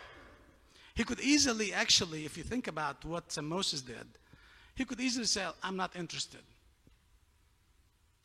He 0.93 1.03
could 1.03 1.19
easily 1.19 1.73
actually, 1.73 2.25
if 2.25 2.37
you 2.37 2.43
think 2.43 2.67
about 2.67 3.03
what 3.03 3.37
Moses 3.41 3.81
did, 3.81 4.07
he 4.75 4.85
could 4.85 4.99
easily 4.99 5.25
say, 5.25 5.45
I'm 5.61 5.75
not 5.75 5.95
interested. 5.95 6.41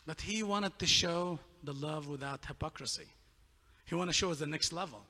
But 0.07 0.21
he 0.21 0.43
wanted 0.43 0.79
to 0.79 0.87
show 0.87 1.39
the 1.65 1.73
love 1.73 2.09
without 2.09 2.45
hypocrisy. 2.47 3.07
He 3.87 3.95
want 3.97 4.09
to 4.09 4.15
show 4.15 4.31
us 4.31 4.39
the 4.39 4.47
next 4.47 4.73
level. 4.73 5.05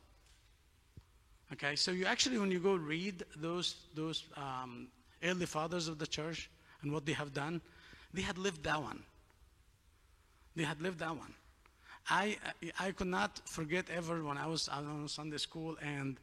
Okay, 1.53 1.75
so 1.77 1.91
you 1.91 2.05
actually, 2.05 2.39
when 2.39 2.51
you 2.51 2.61
go 2.61 2.75
read 2.75 3.25
those 3.37 3.75
those 3.95 4.25
um, 4.37 4.89
early 5.23 5.47
fathers 5.47 5.89
of 5.89 5.99
the 5.99 6.07
church 6.07 6.49
and 6.83 6.93
what 6.93 7.05
they 7.05 7.13
have 7.13 7.33
done, 7.35 7.61
they 8.15 8.23
had 8.23 8.39
lived 8.39 8.63
that 8.65 8.81
one. 8.81 9.03
They 10.57 10.65
had 10.65 10.81
lived 10.81 10.99
that 11.01 11.17
one. 11.17 11.35
I, 12.09 12.37
I 12.79 12.93
could 12.93 13.07
not 13.07 13.41
forget 13.49 13.87
ever 13.95 14.25
when 14.25 14.37
I 14.37 14.47
was 14.47 14.69
on 14.69 15.07
Sunday 15.09 15.37
school 15.37 15.77
and 15.81 16.19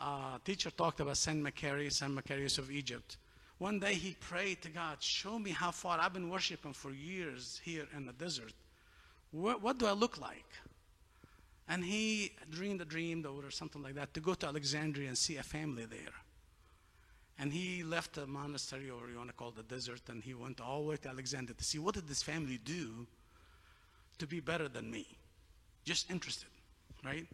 uh, 0.00 0.38
teacher 0.44 0.70
talked 0.70 1.00
about 1.00 1.16
Saint 1.16 1.42
Macarius, 1.42 1.92
Saint 1.98 2.12
Macarius 2.12 2.58
of 2.58 2.70
Egypt. 2.70 3.16
One 3.58 3.78
day 3.78 3.94
he 3.94 4.16
prayed 4.18 4.62
to 4.62 4.70
God, 4.70 4.96
show 5.00 5.38
me 5.38 5.50
how 5.50 5.70
far 5.70 5.98
I've 6.00 6.14
been 6.14 6.30
worshiping 6.30 6.72
for 6.72 6.90
years 6.90 7.60
here 7.62 7.86
in 7.94 8.06
the 8.06 8.12
desert. 8.14 8.54
What, 9.30 9.62
what 9.62 9.78
do 9.78 9.86
I 9.86 9.92
look 9.92 10.18
like? 10.18 10.46
And 11.70 11.84
he 11.84 12.32
dreamed 12.50 12.80
a 12.80 12.84
dream 12.84 13.24
or 13.24 13.48
something 13.52 13.80
like 13.80 13.94
that 13.94 14.12
to 14.14 14.20
go 14.20 14.34
to 14.34 14.46
Alexandria 14.48 15.06
and 15.06 15.16
see 15.16 15.36
a 15.36 15.42
family 15.44 15.84
there. 15.84 16.12
And 17.38 17.52
he 17.52 17.84
left 17.84 18.14
the 18.14 18.26
monastery, 18.26 18.90
or 18.90 19.08
you 19.08 19.16
want 19.16 19.28
to 19.28 19.34
call 19.34 19.50
it 19.50 19.56
the 19.56 19.74
desert, 19.74 20.00
and 20.08 20.20
he 20.20 20.34
went 20.34 20.60
all 20.60 20.82
the 20.82 20.88
way 20.88 20.96
to 20.96 21.08
Alexandria 21.08 21.54
to 21.54 21.64
see 21.64 21.78
what 21.78 21.94
did 21.94 22.08
this 22.08 22.24
family 22.24 22.58
do 22.64 23.06
to 24.18 24.26
be 24.26 24.40
better 24.40 24.68
than 24.68 24.90
me. 24.90 25.06
Just 25.84 26.10
interested, 26.10 26.48
right? 27.04 27.26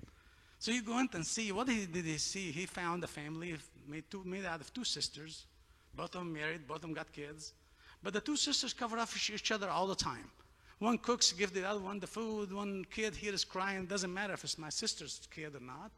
So 0.59 0.71
go 0.85 0.99
in 0.99 1.09
and 1.15 1.27
see 1.27 1.51
what 1.51 1.69
he, 1.71 1.87
did 1.87 2.05
he 2.05 2.19
see? 2.19 2.53
He 2.53 2.67
found 2.67 3.03
a 3.05 3.07
family 3.09 3.57
made, 3.89 4.05
two, 4.11 4.23
made 4.25 4.45
out 4.45 4.61
of 4.61 4.73
two 4.75 4.85
sisters, 4.85 5.47
both 5.95 6.15
of 6.15 6.21
them 6.21 6.35
married, 6.35 6.69
both 6.69 6.77
of 6.77 6.83
them 6.83 6.93
got 6.93 7.11
kids. 7.11 7.55
But 8.03 8.13
the 8.13 8.21
two 8.21 8.37
sisters 8.37 8.75
cover 8.75 8.99
up 8.99 9.09
for 9.09 9.33
each 9.33 9.51
other 9.51 9.71
all 9.71 9.87
the 9.87 9.95
time. 9.95 10.31
One 10.79 10.99
cooks, 10.99 11.33
give 11.33 11.55
the 11.55 11.67
other 11.69 11.81
one 11.81 12.01
the 12.01 12.07
food. 12.07 12.53
One 12.53 12.85
kid 12.91 13.17
here 13.17 13.33
is 13.33 13.45
crying. 13.45 13.87
Doesn't 13.87 14.13
matter 14.13 14.35
if 14.35 14.45
it's 14.45 14.59
my 14.59 14.69
sister's 14.69 15.27
kid 15.35 15.55
or 15.55 15.61
not. 15.61 15.91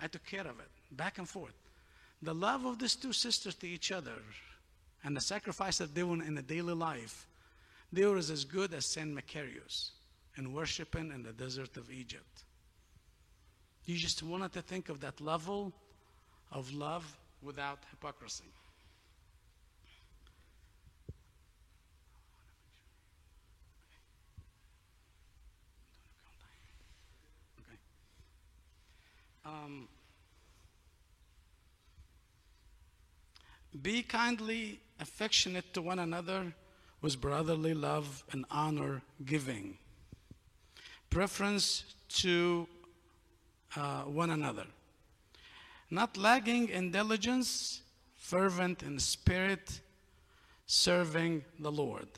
I 0.00 0.08
took 0.08 0.24
care 0.24 0.40
of 0.40 0.58
it, 0.58 0.70
back 0.90 1.18
and 1.18 1.28
forth. 1.28 1.54
The 2.22 2.34
love 2.34 2.64
of 2.64 2.78
these 2.78 2.96
two 2.96 3.12
sisters 3.12 3.54
to 3.56 3.68
each 3.68 3.92
other 3.92 4.16
and 5.04 5.16
the 5.16 5.20
sacrifice 5.20 5.78
that 5.78 5.94
they 5.94 6.02
were 6.02 6.22
in 6.22 6.34
the 6.34 6.42
daily 6.42 6.74
life, 6.74 7.26
they 7.92 8.04
were 8.04 8.16
as 8.18 8.44
good 8.44 8.74
as 8.74 8.86
Saint 8.86 9.14
Macarius 9.14 9.90
in 10.36 10.52
worshiping 10.52 11.12
in 11.12 11.22
the 11.22 11.32
desert 11.32 11.76
of 11.76 11.90
Egypt. 11.90 12.44
You 13.84 13.96
just 13.96 14.22
wanted 14.22 14.52
to 14.52 14.62
think 14.62 14.88
of 14.88 15.00
that 15.00 15.20
level 15.20 15.72
of 16.52 16.72
love 16.72 17.16
without 17.42 17.78
hypocrisy. 17.90 18.44
Um, 29.50 29.88
be 33.82 34.02
kindly 34.02 34.80
affectionate 35.00 35.74
to 35.74 35.82
one 35.82 35.98
another 35.98 36.52
with 37.02 37.20
brotherly 37.20 37.74
love 37.74 38.22
and 38.30 38.44
honor 38.50 39.02
giving. 39.24 39.78
Preference 41.08 41.84
to 42.08 42.68
uh, 43.76 44.02
one 44.02 44.30
another. 44.30 44.66
Not 45.90 46.16
lagging 46.16 46.68
in 46.68 46.92
diligence, 46.92 47.82
fervent 48.16 48.84
in 48.84 49.00
spirit, 49.00 49.80
serving 50.66 51.44
the 51.58 51.72
Lord. 51.72 52.08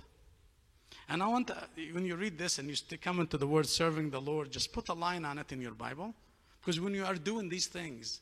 And 1.09 1.23
I 1.23 1.29
want 1.29 1.47
to, 1.47 1.57
when 1.93 2.05
you 2.05 2.17
read 2.17 2.37
this 2.37 2.59
and 2.59 2.69
you 2.69 2.77
come 2.99 3.21
into 3.21 3.39
the 3.39 3.47
word 3.47 3.67
serving 3.67 4.11
the 4.11 4.21
Lord, 4.21 4.51
just 4.51 4.73
put 4.73 4.91
a 4.91 4.95
line 4.95 5.25
on 5.25 5.39
it 5.39 5.51
in 5.53 5.63
your 5.63 5.73
Bible. 5.73 6.15
Because 6.63 6.81
when 6.81 6.95
you 6.95 7.05
are 7.05 7.17
doing 7.17 7.49
these 7.49 7.67
things, 7.67 8.21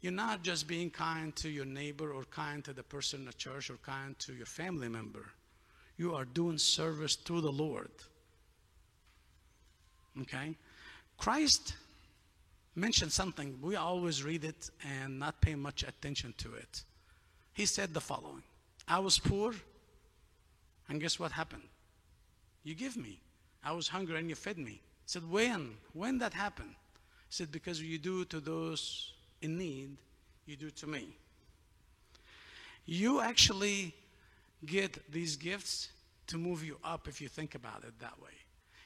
you're 0.00 0.12
not 0.12 0.42
just 0.42 0.66
being 0.66 0.90
kind 0.90 1.36
to 1.36 1.48
your 1.48 1.66
neighbor 1.66 2.10
or 2.10 2.24
kind 2.24 2.64
to 2.64 2.72
the 2.72 2.82
person 2.82 3.20
in 3.20 3.26
the 3.26 3.32
church 3.34 3.70
or 3.70 3.76
kind 3.84 4.18
to 4.20 4.32
your 4.32 4.46
family 4.46 4.88
member. 4.88 5.26
You 5.98 6.14
are 6.14 6.24
doing 6.24 6.58
service 6.58 7.14
to 7.16 7.40
the 7.40 7.52
Lord. 7.52 7.90
Okay? 10.22 10.56
Christ 11.18 11.74
mentioned 12.74 13.12
something. 13.12 13.58
We 13.60 13.76
always 13.76 14.24
read 14.24 14.44
it 14.44 14.70
and 14.82 15.18
not 15.18 15.40
pay 15.40 15.54
much 15.54 15.82
attention 15.82 16.34
to 16.38 16.54
it. 16.54 16.82
He 17.52 17.66
said 17.66 17.92
the 17.92 18.00
following 18.00 18.42
I 18.88 18.98
was 18.98 19.18
poor, 19.18 19.54
and 20.88 21.00
guess 21.00 21.18
what 21.18 21.30
happened? 21.30 21.68
You 22.64 22.74
give 22.74 22.96
me. 22.96 23.20
I 23.62 23.72
was 23.72 23.86
hungry 23.86 24.18
and 24.18 24.28
you 24.28 24.34
fed 24.34 24.58
me. 24.58 24.72
He 24.72 25.06
said, 25.06 25.30
When? 25.30 25.74
When 25.92 26.18
that 26.18 26.32
happened? 26.34 26.74
Said, 27.32 27.50
Because 27.50 27.80
you 27.80 27.96
do 27.96 28.26
to 28.26 28.40
those 28.40 29.14
in 29.40 29.56
need, 29.56 29.96
you 30.44 30.54
do 30.54 30.68
to 30.68 30.86
me. 30.86 31.16
You 32.84 33.22
actually 33.22 33.94
get 34.66 35.10
these 35.10 35.36
gifts 35.36 35.88
to 36.26 36.36
move 36.36 36.62
you 36.62 36.76
up 36.84 37.08
if 37.08 37.22
you 37.22 37.28
think 37.28 37.54
about 37.54 37.84
it 37.84 37.98
that 38.00 38.20
way. 38.20 38.34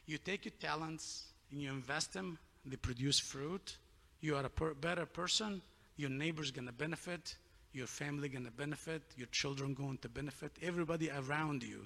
You 0.06 0.18
take 0.18 0.44
your 0.44 0.52
talents 0.60 1.24
and 1.50 1.60
you 1.60 1.70
invest 1.70 2.12
them, 2.12 2.38
they 2.64 2.76
produce 2.76 3.18
fruit. 3.18 3.78
You 4.20 4.36
are 4.36 4.44
a 4.44 4.48
per- 4.48 4.74
better 4.74 5.06
person. 5.06 5.60
Your 5.96 6.10
neighbor's 6.10 6.52
to 6.52 6.62
benefit. 6.70 7.34
Your 7.72 7.88
family 7.88 8.28
to 8.28 8.52
benefit. 8.52 9.02
Your 9.16 9.26
children 9.32 9.74
going 9.74 9.98
to 9.98 10.08
benefit. 10.08 10.52
Everybody 10.62 11.10
around 11.10 11.64
you 11.64 11.84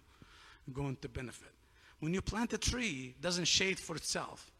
going 0.74 0.96
to 0.96 1.08
benefit. 1.08 1.54
When 2.00 2.12
you 2.12 2.20
plant 2.20 2.52
a 2.52 2.58
tree, 2.58 3.14
it 3.16 3.22
doesn't 3.22 3.46
shade 3.46 3.78
for 3.78 3.96
itself. 3.96 4.50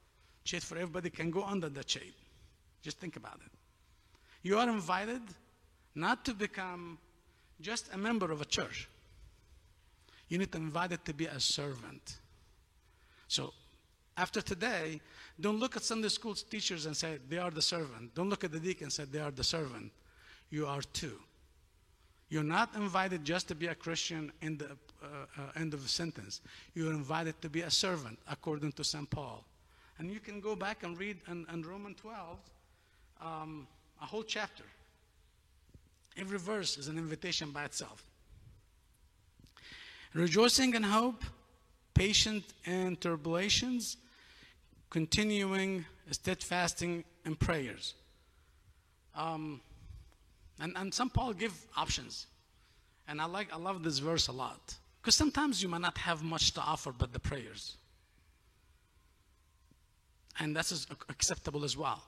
For 0.58 0.76
everybody 0.76 1.10
can 1.10 1.30
go 1.30 1.44
under 1.44 1.68
that 1.68 1.88
shade. 1.88 2.14
Just 2.82 2.98
think 2.98 3.16
about 3.16 3.40
it. 3.44 3.52
You 4.42 4.58
are 4.58 4.68
invited 4.68 5.22
not 5.94 6.24
to 6.24 6.34
become 6.34 6.98
just 7.60 7.92
a 7.92 7.98
member 7.98 8.32
of 8.32 8.40
a 8.40 8.44
church. 8.44 8.88
You 10.28 10.38
need 10.38 10.50
to 10.52 10.58
invite 10.58 10.92
it 10.92 11.04
to 11.04 11.12
be 11.12 11.26
a 11.26 11.38
servant. 11.38 12.18
So 13.28 13.52
after 14.16 14.40
today, 14.40 15.00
don't 15.40 15.58
look 15.58 15.76
at 15.76 15.82
Sunday 15.82 16.08
school 16.08 16.34
teachers 16.34 16.86
and 16.86 16.96
say 16.96 17.18
they 17.28 17.38
are 17.38 17.50
the 17.50 17.62
servant. 17.62 18.14
Don't 18.14 18.28
look 18.28 18.44
at 18.44 18.52
the 18.52 18.60
deacon 18.60 18.84
and 18.84 18.92
say 18.92 19.04
they 19.04 19.20
are 19.20 19.30
the 19.30 19.44
servant. 19.44 19.92
You 20.50 20.66
are 20.66 20.82
too. 20.82 21.18
You're 22.28 22.44
not 22.44 22.74
invited 22.76 23.24
just 23.24 23.48
to 23.48 23.54
be 23.54 23.66
a 23.66 23.74
Christian 23.74 24.30
in 24.40 24.56
the 24.56 24.66
uh, 25.02 25.06
uh, 25.36 25.42
end 25.56 25.74
of 25.74 25.82
the 25.82 25.88
sentence. 25.88 26.40
You're 26.74 26.92
invited 26.92 27.40
to 27.42 27.48
be 27.48 27.62
a 27.62 27.70
servant 27.70 28.18
according 28.30 28.72
to 28.72 28.84
St. 28.84 29.08
Paul. 29.10 29.44
And 30.00 30.10
you 30.10 30.18
can 30.18 30.40
go 30.40 30.56
back 30.56 30.82
and 30.82 30.98
read 30.98 31.18
in, 31.30 31.44
in 31.52 31.62
Romans 31.62 31.98
12 32.00 32.38
um, 33.20 33.66
a 34.00 34.06
whole 34.06 34.22
chapter. 34.22 34.64
Every 36.16 36.38
verse 36.38 36.78
is 36.78 36.88
an 36.88 36.96
invitation 36.96 37.50
by 37.50 37.64
itself. 37.64 38.02
Rejoicing 40.14 40.74
in 40.74 40.84
hope, 40.84 41.22
patient 41.92 42.44
in 42.64 42.96
tribulations, 42.96 43.98
continuing 44.88 45.84
steadfasting 46.10 47.04
in 47.26 47.36
prayers. 47.36 47.92
Um, 49.14 49.60
and, 50.60 50.72
and 50.78 50.94
some 50.94 51.10
Paul 51.10 51.34
give 51.34 51.52
options. 51.76 52.26
And 53.06 53.20
I 53.20 53.26
like 53.26 53.52
I 53.52 53.58
love 53.58 53.82
this 53.82 53.98
verse 53.98 54.28
a 54.28 54.32
lot. 54.32 54.76
Because 55.02 55.14
sometimes 55.14 55.62
you 55.62 55.68
might 55.68 55.82
not 55.82 55.98
have 55.98 56.22
much 56.22 56.52
to 56.52 56.62
offer 56.62 56.90
but 56.90 57.12
the 57.12 57.20
prayers. 57.20 57.76
And 60.40 60.56
that's 60.56 60.86
acceptable 61.08 61.64
as 61.64 61.76
well. 61.76 62.02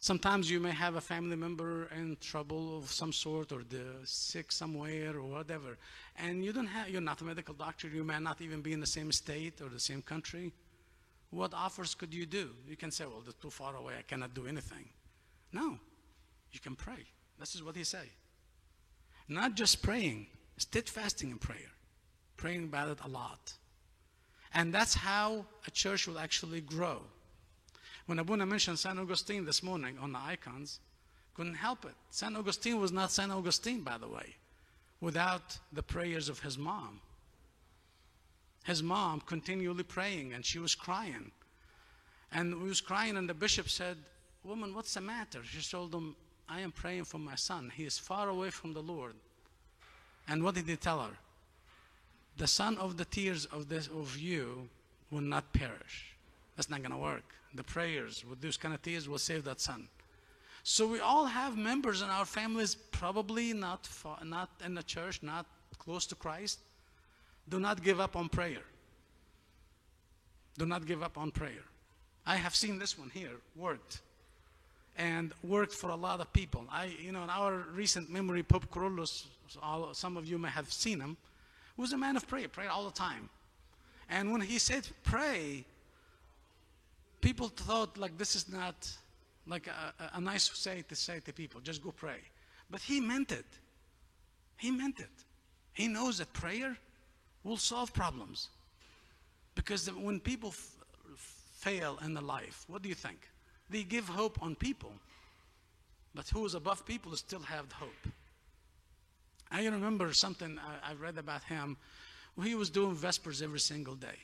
Sometimes 0.00 0.50
you 0.50 0.60
may 0.60 0.72
have 0.72 0.96
a 0.96 1.00
family 1.00 1.36
member 1.36 1.88
in 1.96 2.18
trouble 2.20 2.76
of 2.76 2.90
some 2.90 3.10
sort 3.10 3.52
or 3.52 3.62
the 3.62 3.86
sick 4.04 4.52
somewhere 4.52 5.16
or 5.16 5.22
whatever. 5.22 5.78
And 6.18 6.44
you 6.44 6.52
don't 6.52 6.66
have 6.66 6.90
you're 6.90 7.00
not 7.00 7.22
a 7.22 7.24
medical 7.24 7.54
doctor, 7.54 7.88
you 7.88 8.04
may 8.04 8.18
not 8.18 8.42
even 8.42 8.60
be 8.60 8.74
in 8.74 8.80
the 8.80 8.86
same 8.86 9.10
state 9.12 9.62
or 9.62 9.70
the 9.70 9.80
same 9.80 10.02
country. 10.02 10.52
What 11.30 11.54
offers 11.54 11.94
could 11.94 12.12
you 12.12 12.26
do? 12.26 12.50
You 12.68 12.76
can 12.76 12.90
say, 12.90 13.06
Well, 13.06 13.22
they're 13.24 13.32
too 13.40 13.48
far 13.50 13.76
away, 13.76 13.94
I 13.98 14.02
cannot 14.02 14.34
do 14.34 14.46
anything. 14.46 14.86
No. 15.52 15.78
You 16.52 16.60
can 16.60 16.76
pray. 16.76 17.06
This 17.40 17.54
is 17.54 17.62
what 17.62 17.74
he 17.74 17.84
say. 17.84 18.10
Not 19.28 19.54
just 19.54 19.82
praying, 19.82 20.26
steadfasting 20.58 21.30
in 21.30 21.38
prayer. 21.38 21.72
Praying 22.36 22.64
about 22.64 22.90
it 22.90 22.98
a 23.04 23.08
lot. 23.08 23.54
And 24.52 24.72
that's 24.72 24.94
how 24.94 25.46
a 25.66 25.70
church 25.70 26.06
will 26.06 26.18
actually 26.18 26.60
grow. 26.60 27.00
When 28.06 28.18
Abuna 28.18 28.44
mentioned 28.44 28.78
St. 28.78 28.98
Augustine 28.98 29.44
this 29.44 29.62
morning 29.62 29.96
on 29.98 30.12
the 30.12 30.18
icons, 30.18 30.80
couldn't 31.34 31.54
help 31.54 31.84
it. 31.84 31.94
St. 32.10 32.36
Augustine 32.36 32.80
was 32.80 32.92
not 32.92 33.10
St. 33.10 33.32
Augustine, 33.32 33.80
by 33.80 33.98
the 33.98 34.08
way, 34.08 34.36
without 35.00 35.58
the 35.72 35.82
prayers 35.82 36.28
of 36.28 36.40
his 36.40 36.58
mom. 36.58 37.00
His 38.64 38.82
mom 38.82 39.20
continually 39.20 39.82
praying, 39.82 40.32
and 40.32 40.44
she 40.44 40.58
was 40.58 40.74
crying. 40.74 41.30
And 42.32 42.62
we 42.62 42.68
was 42.68 42.80
crying, 42.80 43.16
and 43.16 43.28
the 43.28 43.34
bishop 43.34 43.68
said, 43.68 43.96
Woman, 44.42 44.74
what's 44.74 44.94
the 44.94 45.00
matter? 45.00 45.42
She 45.42 45.62
told 45.62 45.94
him, 45.94 46.14
I 46.48 46.60
am 46.60 46.72
praying 46.72 47.04
for 47.04 47.18
my 47.18 47.34
son. 47.34 47.72
He 47.74 47.84
is 47.84 47.98
far 47.98 48.28
away 48.28 48.50
from 48.50 48.74
the 48.74 48.82
Lord. 48.82 49.14
And 50.28 50.42
what 50.42 50.54
did 50.54 50.68
he 50.68 50.76
tell 50.76 51.00
her? 51.00 51.16
The 52.36 52.46
son 52.46 52.76
of 52.78 52.96
the 52.96 53.04
tears 53.04 53.46
of, 53.46 53.68
this, 53.68 53.88
of 53.88 54.18
you 54.18 54.68
will 55.10 55.20
not 55.20 55.52
perish. 55.52 56.13
That's 56.56 56.70
not 56.70 56.80
going 56.80 56.92
to 56.92 56.98
work 56.98 57.24
the 57.54 57.62
prayers 57.62 58.24
with 58.28 58.40
those 58.40 58.56
kind 58.56 58.74
of 58.74 58.82
tears 58.82 59.08
will 59.08 59.18
save 59.18 59.44
that 59.44 59.60
son. 59.60 59.88
So 60.62 60.86
we 60.86 61.00
all 61.00 61.26
have 61.26 61.56
members 61.56 62.02
in 62.02 62.08
our 62.08 62.24
families, 62.24 62.74
probably 62.74 63.52
not, 63.52 63.88
not 64.24 64.50
in 64.64 64.74
the 64.74 64.82
church, 64.82 65.22
not 65.22 65.46
close 65.78 66.06
to 66.06 66.14
Christ. 66.14 66.58
Do 67.48 67.60
not 67.60 67.82
give 67.82 68.00
up 68.00 68.16
on 68.16 68.28
prayer. 68.28 68.62
Do 70.58 70.66
not 70.66 70.86
give 70.86 71.02
up 71.02 71.18
on 71.18 71.30
prayer. 71.30 71.64
I 72.26 72.36
have 72.36 72.54
seen 72.54 72.78
this 72.78 72.98
one 72.98 73.10
here 73.10 73.36
worked 73.54 74.00
and 74.96 75.32
worked 75.42 75.74
for 75.74 75.90
a 75.90 75.96
lot 75.96 76.20
of 76.20 76.32
people. 76.32 76.64
I, 76.70 76.96
you 76.98 77.12
know, 77.12 77.24
in 77.24 77.30
our 77.30 77.66
recent 77.74 78.10
memory, 78.10 78.42
Pope 78.42 78.64
all, 79.62 79.92
some 79.92 80.16
of 80.16 80.26
you 80.26 80.38
may 80.38 80.48
have 80.48 80.72
seen 80.72 81.00
him, 81.00 81.16
was 81.76 81.92
a 81.92 81.98
man 81.98 82.16
of 82.16 82.26
prayer, 82.26 82.48
prayed 82.48 82.68
all 82.68 82.86
the 82.86 82.92
time. 82.92 83.28
And 84.08 84.32
when 84.32 84.40
he 84.40 84.58
said 84.58 84.88
pray, 85.02 85.66
people 87.24 87.48
thought 87.48 87.96
like 87.96 88.18
this 88.18 88.36
is 88.36 88.48
not 88.52 88.76
like 89.46 89.66
a, 89.66 90.16
a 90.18 90.20
nice 90.20 90.50
say 90.54 90.84
to 90.88 90.94
say 90.94 91.20
to 91.20 91.32
people, 91.32 91.60
just 91.60 91.82
go 91.82 91.90
pray. 91.90 92.20
But 92.70 92.80
he 92.82 93.00
meant 93.00 93.32
it. 93.32 93.46
He 94.58 94.70
meant 94.70 95.00
it. 95.00 95.16
He 95.72 95.88
knows 95.88 96.18
that 96.18 96.32
prayer 96.34 96.76
will 97.42 97.56
solve 97.56 97.92
problems. 97.94 98.48
Because 99.54 99.90
when 99.90 100.20
people 100.20 100.50
f- 100.50 100.76
fail 101.54 101.98
in 102.04 102.14
the 102.14 102.20
life, 102.20 102.64
what 102.68 102.82
do 102.82 102.88
you 102.88 102.94
think? 102.94 103.18
They 103.70 103.82
give 103.82 104.06
hope 104.06 104.38
on 104.42 104.54
people. 104.54 104.92
But 106.14 106.28
who 106.28 106.44
is 106.44 106.54
above 106.54 106.84
people 106.84 107.16
still 107.16 107.40
have 107.40 107.72
hope. 107.72 108.04
I 109.50 109.64
remember 109.66 110.12
something 110.12 110.58
I, 110.58 110.90
I 110.90 110.94
read 110.94 111.18
about 111.18 111.44
him. 111.44 111.76
He 112.42 112.54
was 112.54 112.70
doing 112.70 112.94
Vespers 112.94 113.42
every 113.42 113.60
single 113.60 113.94
day. 113.94 114.18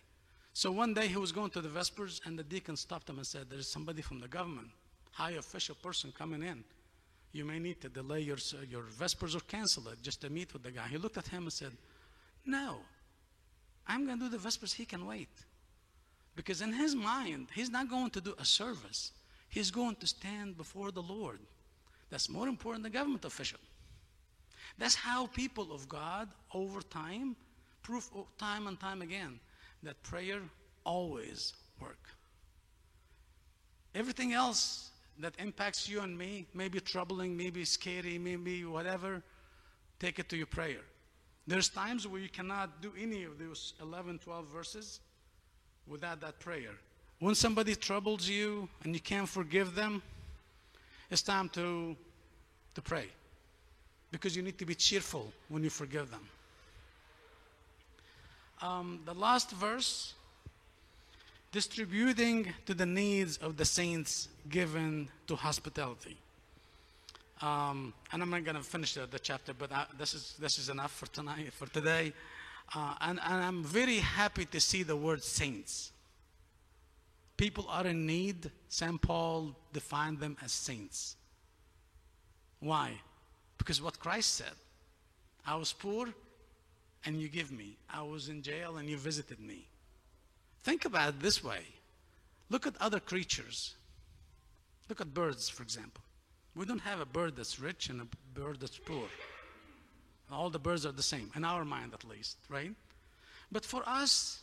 So 0.52 0.72
one 0.72 0.94
day 0.94 1.06
he 1.06 1.16
was 1.16 1.32
going 1.32 1.50
to 1.50 1.60
the 1.60 1.68
Vespers, 1.68 2.20
and 2.24 2.38
the 2.38 2.42
deacon 2.42 2.76
stopped 2.76 3.08
him 3.08 3.16
and 3.18 3.26
said, 3.26 3.46
There's 3.48 3.70
somebody 3.70 4.02
from 4.02 4.20
the 4.20 4.28
government, 4.28 4.68
high 5.12 5.32
official 5.32 5.76
person 5.76 6.12
coming 6.16 6.42
in. 6.42 6.64
You 7.32 7.44
may 7.44 7.60
need 7.60 7.80
to 7.82 7.88
delay 7.88 8.20
your, 8.20 8.36
uh, 8.36 8.64
your 8.68 8.82
Vespers 8.82 9.36
or 9.36 9.40
cancel 9.40 9.88
it 9.88 10.02
just 10.02 10.20
to 10.22 10.30
meet 10.30 10.52
with 10.52 10.62
the 10.62 10.72
guy. 10.72 10.88
He 10.88 10.98
looked 10.98 11.16
at 11.16 11.28
him 11.28 11.44
and 11.44 11.52
said, 11.52 11.72
No, 12.44 12.78
I'm 13.86 14.06
going 14.06 14.18
to 14.18 14.24
do 14.24 14.30
the 14.30 14.38
Vespers. 14.38 14.72
He 14.72 14.84
can 14.84 15.06
wait. 15.06 15.28
Because 16.34 16.60
in 16.60 16.72
his 16.72 16.94
mind, 16.94 17.48
he's 17.54 17.70
not 17.70 17.88
going 17.88 18.10
to 18.10 18.20
do 18.20 18.34
a 18.38 18.44
service, 18.44 19.12
he's 19.48 19.70
going 19.70 19.96
to 19.96 20.06
stand 20.06 20.56
before 20.56 20.90
the 20.90 21.02
Lord. 21.02 21.38
That's 22.10 22.28
more 22.28 22.48
important 22.48 22.82
than 22.82 22.92
government 22.92 23.24
official. 23.24 23.60
That's 24.78 24.96
how 24.96 25.26
people 25.28 25.72
of 25.72 25.88
God, 25.88 26.28
over 26.52 26.80
time, 26.82 27.36
prove 27.82 28.10
time 28.36 28.66
and 28.66 28.80
time 28.80 29.02
again 29.02 29.38
that 29.82 30.02
prayer 30.02 30.40
always 30.84 31.54
work. 31.80 31.98
Everything 33.94 34.32
else 34.32 34.90
that 35.18 35.34
impacts 35.38 35.88
you 35.88 36.00
and 36.00 36.16
me, 36.16 36.46
maybe 36.54 36.80
troubling, 36.80 37.36
maybe 37.36 37.64
scary, 37.64 38.18
maybe 38.18 38.64
whatever, 38.64 39.22
take 39.98 40.18
it 40.18 40.28
to 40.28 40.36
your 40.36 40.46
prayer. 40.46 40.80
There's 41.46 41.68
times 41.68 42.06
where 42.06 42.20
you 42.20 42.28
cannot 42.28 42.80
do 42.80 42.92
any 42.98 43.24
of 43.24 43.38
those 43.38 43.74
11, 43.82 44.20
12 44.20 44.46
verses 44.46 45.00
without 45.86 46.20
that 46.20 46.38
prayer. 46.38 46.70
When 47.18 47.34
somebody 47.34 47.74
troubles 47.74 48.28
you 48.28 48.68
and 48.84 48.94
you 48.94 49.00
can't 49.00 49.28
forgive 49.28 49.74
them, 49.74 50.02
it's 51.10 51.22
time 51.22 51.48
to, 51.50 51.96
to 52.74 52.82
pray 52.82 53.08
because 54.10 54.36
you 54.36 54.42
need 54.42 54.58
to 54.58 54.64
be 54.64 54.74
cheerful 54.74 55.32
when 55.48 55.62
you 55.62 55.70
forgive 55.70 56.10
them. 56.10 56.26
Um, 58.62 59.00
the 59.06 59.14
last 59.14 59.52
verse 59.52 60.14
distributing 61.52 62.52
to 62.66 62.74
the 62.74 62.86
needs 62.86 63.38
of 63.38 63.56
the 63.56 63.64
saints 63.64 64.28
given 64.48 65.08
to 65.26 65.34
hospitality. 65.34 66.16
Um, 67.42 67.94
and 68.12 68.22
I'm 68.22 68.30
not 68.30 68.44
going 68.44 68.56
to 68.56 68.62
finish 68.62 68.94
the, 68.94 69.06
the, 69.06 69.18
chapter, 69.18 69.54
but 69.54 69.72
I, 69.72 69.86
this 69.98 70.12
is 70.12 70.34
this 70.38 70.58
is 70.58 70.68
enough 70.68 70.92
for 70.92 71.06
tonight 71.06 71.52
for 71.54 71.66
today. 71.66 72.12
Uh, 72.74 72.94
and, 73.00 73.18
and 73.24 73.42
I'm 73.42 73.64
very 73.64 73.96
happy 73.96 74.44
to 74.44 74.60
see 74.60 74.82
the 74.82 74.94
word 74.94 75.24
saints. 75.24 75.90
People 77.36 77.66
are 77.68 77.86
in 77.86 78.06
need. 78.06 78.50
St. 78.68 79.00
Paul 79.00 79.56
defined 79.72 80.20
them 80.20 80.36
as 80.44 80.52
saints. 80.52 81.16
Why? 82.60 82.92
Because 83.56 83.80
what 83.80 83.98
Christ 83.98 84.34
said, 84.34 84.52
I 85.46 85.56
was 85.56 85.72
poor 85.72 86.08
and 87.04 87.20
you 87.20 87.28
give 87.28 87.50
me. 87.50 87.76
I 87.92 88.02
was 88.02 88.28
in 88.28 88.42
jail 88.42 88.76
and 88.76 88.88
you 88.88 88.96
visited 88.96 89.40
me. 89.40 89.66
Think 90.62 90.84
about 90.84 91.10
it 91.10 91.20
this 91.20 91.42
way. 91.42 91.62
Look 92.50 92.66
at 92.66 92.74
other 92.80 93.00
creatures. 93.00 93.74
Look 94.88 95.00
at 95.00 95.14
birds, 95.14 95.48
for 95.48 95.62
example. 95.62 96.02
We 96.54 96.66
don't 96.66 96.80
have 96.80 97.00
a 97.00 97.06
bird 97.06 97.36
that's 97.36 97.60
rich 97.60 97.88
and 97.88 98.00
a 98.00 98.06
bird 98.38 98.60
that's 98.60 98.78
poor. 98.78 99.06
All 100.30 100.50
the 100.50 100.58
birds 100.58 100.84
are 100.84 100.92
the 100.92 101.02
same, 101.02 101.30
in 101.34 101.44
our 101.44 101.64
mind 101.64 101.94
at 101.94 102.04
least, 102.04 102.36
right? 102.48 102.72
But 103.50 103.64
for 103.64 103.82
us, 103.86 104.40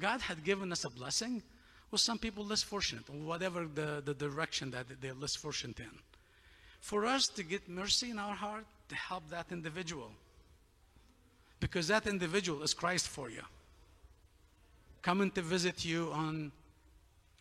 God 0.00 0.20
had 0.20 0.44
given 0.44 0.72
us 0.72 0.84
a 0.84 0.90
blessing 0.90 1.42
with 1.90 2.00
some 2.00 2.18
people 2.18 2.44
less 2.44 2.62
fortunate, 2.62 3.04
or 3.08 3.16
whatever 3.16 3.66
the, 3.66 4.02
the 4.04 4.14
direction 4.14 4.70
that 4.70 4.86
they're 5.00 5.14
less 5.14 5.34
fortunate 5.34 5.80
in. 5.80 5.90
For 6.80 7.06
us 7.06 7.28
to 7.28 7.42
get 7.42 7.68
mercy 7.68 8.10
in 8.10 8.18
our 8.18 8.34
heart, 8.34 8.66
to 8.88 8.94
help 8.94 9.28
that 9.30 9.46
individual. 9.50 10.10
Because 11.60 11.88
that 11.88 12.06
individual 12.06 12.62
is 12.62 12.74
Christ 12.74 13.08
for 13.08 13.30
you. 13.30 13.42
Coming 15.02 15.30
to 15.32 15.42
visit 15.42 15.84
you 15.84 16.10
on 16.12 16.52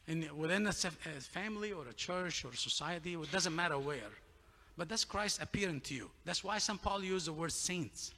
in, 0.08 0.26
within 0.38 0.66
a, 0.66 0.70
a 0.70 1.22
family 1.22 1.74
or 1.74 1.86
a 1.88 1.94
church 1.94 2.46
or 2.46 2.52
a 2.52 2.58
society, 2.58 3.14
it 3.14 3.32
doesn't 3.32 3.56
matter 3.56 3.78
where. 3.78 4.14
But 4.78 4.90
that's 4.90 5.04
Christ 5.04 5.42
appearing 5.42 5.82
to 5.82 5.94
you. 5.94 6.10
That's 6.24 6.44
why 6.44 6.60
St. 6.60 6.82
Paul 6.82 7.04
used 7.04 7.28
the 7.28 7.34
word 7.34 7.52
saints. 7.52 8.14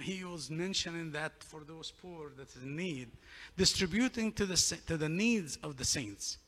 He 0.00 0.24
was 0.24 0.50
mentioning 0.50 1.12
that 1.12 1.32
for 1.44 1.60
those 1.60 1.90
poor 1.90 2.30
that 2.36 2.54
is 2.54 2.62
in 2.62 2.76
need, 2.76 3.08
distributing 3.56 4.32
to 4.32 4.44
the, 4.44 4.56
to 4.86 4.96
the 4.96 5.08
needs 5.08 5.56
of 5.62 5.76
the 5.76 5.84
saints, 5.84 6.38